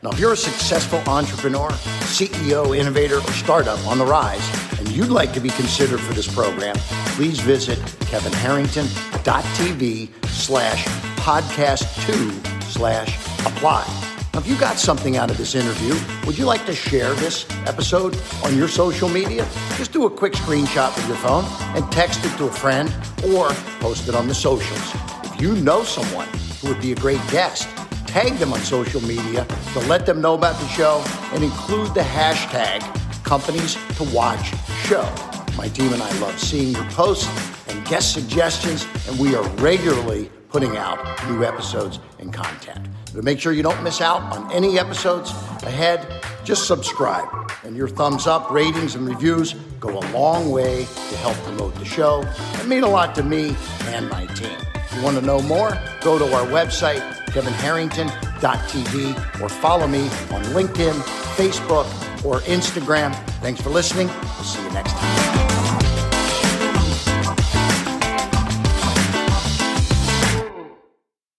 Now, 0.03 0.11
if 0.11 0.19
you're 0.19 0.33
a 0.33 0.37
successful 0.37 1.01
entrepreneur, 1.07 1.71
CEO, 2.11 2.77
innovator, 2.77 3.19
or 3.19 3.33
startup 3.35 3.79
on 3.87 3.99
the 3.99 4.05
rise, 4.05 4.45
and 4.81 4.91
you'd 4.91 5.11
like 5.11 5.33
to 5.33 5.39
be 5.39 5.51
considered 5.51 6.01
for 6.01 6.13
this 6.13 6.27
program, 6.27 6.75
please 7.15 7.39
visit 7.39 7.79
kevinharrington.tv 8.11 10.27
slash 10.27 10.85
podcast 11.19 12.05
two 12.05 12.33
slash 12.69 13.34
apply. 13.47 13.85
Now, 14.33 14.41
if 14.41 14.49
you 14.49 14.57
got 14.59 14.79
something 14.79 15.17
out 15.17 15.31
of 15.31 15.39
this 15.39 15.55
interview, 15.55 15.95
would 16.27 16.37
you 16.37 16.45
like 16.45 16.67
to 16.67 16.75
share 16.75 17.15
this 17.15 17.47
episode 17.67 18.19
on 18.45 18.57
your 18.57 18.67
social 18.67 19.09
media? 19.09 19.47
Just 19.77 19.93
do 19.93 20.07
a 20.07 20.11
quick 20.11 20.33
screenshot 20.33 20.95
with 20.97 21.07
your 21.07 21.17
phone 21.19 21.45
and 21.77 21.91
text 21.93 22.25
it 22.25 22.37
to 22.39 22.47
a 22.47 22.53
friend 22.53 22.93
or 23.29 23.51
post 23.79 24.09
it 24.09 24.15
on 24.15 24.27
the 24.27 24.35
socials. 24.35 24.95
If 25.25 25.41
you 25.41 25.55
know 25.55 25.85
someone 25.85 26.29
who 26.61 26.69
would 26.69 26.81
be 26.81 26.93
a 26.93 26.97
great 26.97 27.21
guest, 27.31 27.69
tag 28.07 28.35
them 28.35 28.53
on 28.53 28.59
social 28.61 29.01
media 29.03 29.47
to 29.73 29.79
let 29.87 30.05
them 30.05 30.21
know 30.21 30.35
about 30.35 30.61
the 30.61 30.69
show 30.69 31.05
and 31.33 31.45
include 31.45 31.95
the 31.95 32.01
hashtag 32.01 32.81
companies 33.25 33.77
to 33.97 34.05
watch 34.15 34.53
show. 34.85 35.09
My 35.57 35.69
team 35.69 35.93
and 35.93 36.03
I 36.03 36.11
love 36.19 36.39
seeing 36.41 36.75
your 36.75 36.85
posts 36.87 37.29
and 37.69 37.85
guest 37.87 38.13
suggestions, 38.13 38.87
and 39.09 39.19
we 39.19 39.37
are 39.37 39.43
regularly 39.59 40.31
putting 40.55 40.77
out 40.77 40.99
new 41.29 41.43
episodes 41.43 41.99
and 42.21 42.33
content. 42.33 42.87
To 43.07 43.21
make 43.23 43.41
sure 43.41 43.53
you 43.53 43.65
don't 43.65 43.83
miss 43.83 44.01
out 44.01 44.23
on 44.23 44.53
any 44.53 44.79
episodes 44.79 45.33
ahead, 45.65 46.07
just 46.45 46.69
subscribe. 46.69 47.27
And 47.65 47.77
your 47.77 47.89
thumbs 47.89 48.29
up, 48.29 48.53
ratings, 48.53 48.95
and 48.95 49.05
reviews 49.05 49.55
go 49.81 49.99
a 49.99 50.05
long 50.13 50.53
way 50.53 50.85
to 50.85 51.17
help 51.17 51.35
promote 51.39 51.75
the 51.75 51.85
show 51.85 52.23
and 52.23 52.69
mean 52.69 52.85
a 52.85 52.89
lot 52.89 53.17
to 53.17 53.25
me 53.25 53.57
and 53.87 54.09
my 54.09 54.27
team. 54.27 54.57
If 54.77 54.95
you 54.95 55.03
want 55.03 55.19
to 55.19 55.27
know 55.27 55.43
more, 55.43 55.77
go 56.03 56.21
to 56.21 56.33
our 56.33 56.47
website, 56.47 57.01
kevinharrington.tv, 57.27 59.41
or 59.41 59.49
follow 59.49 59.89
me 59.89 60.03
on 60.31 60.45
LinkedIn, 60.55 60.95
Facebook, 61.35 61.87
or 62.25 62.39
Instagram. 62.43 63.13
Thanks 63.41 63.61
for 63.61 63.71
listening. 63.71 64.07
We'll 64.07 64.45
see 64.45 64.63
you 64.63 64.71
next 64.71 64.93
time. 64.93 65.54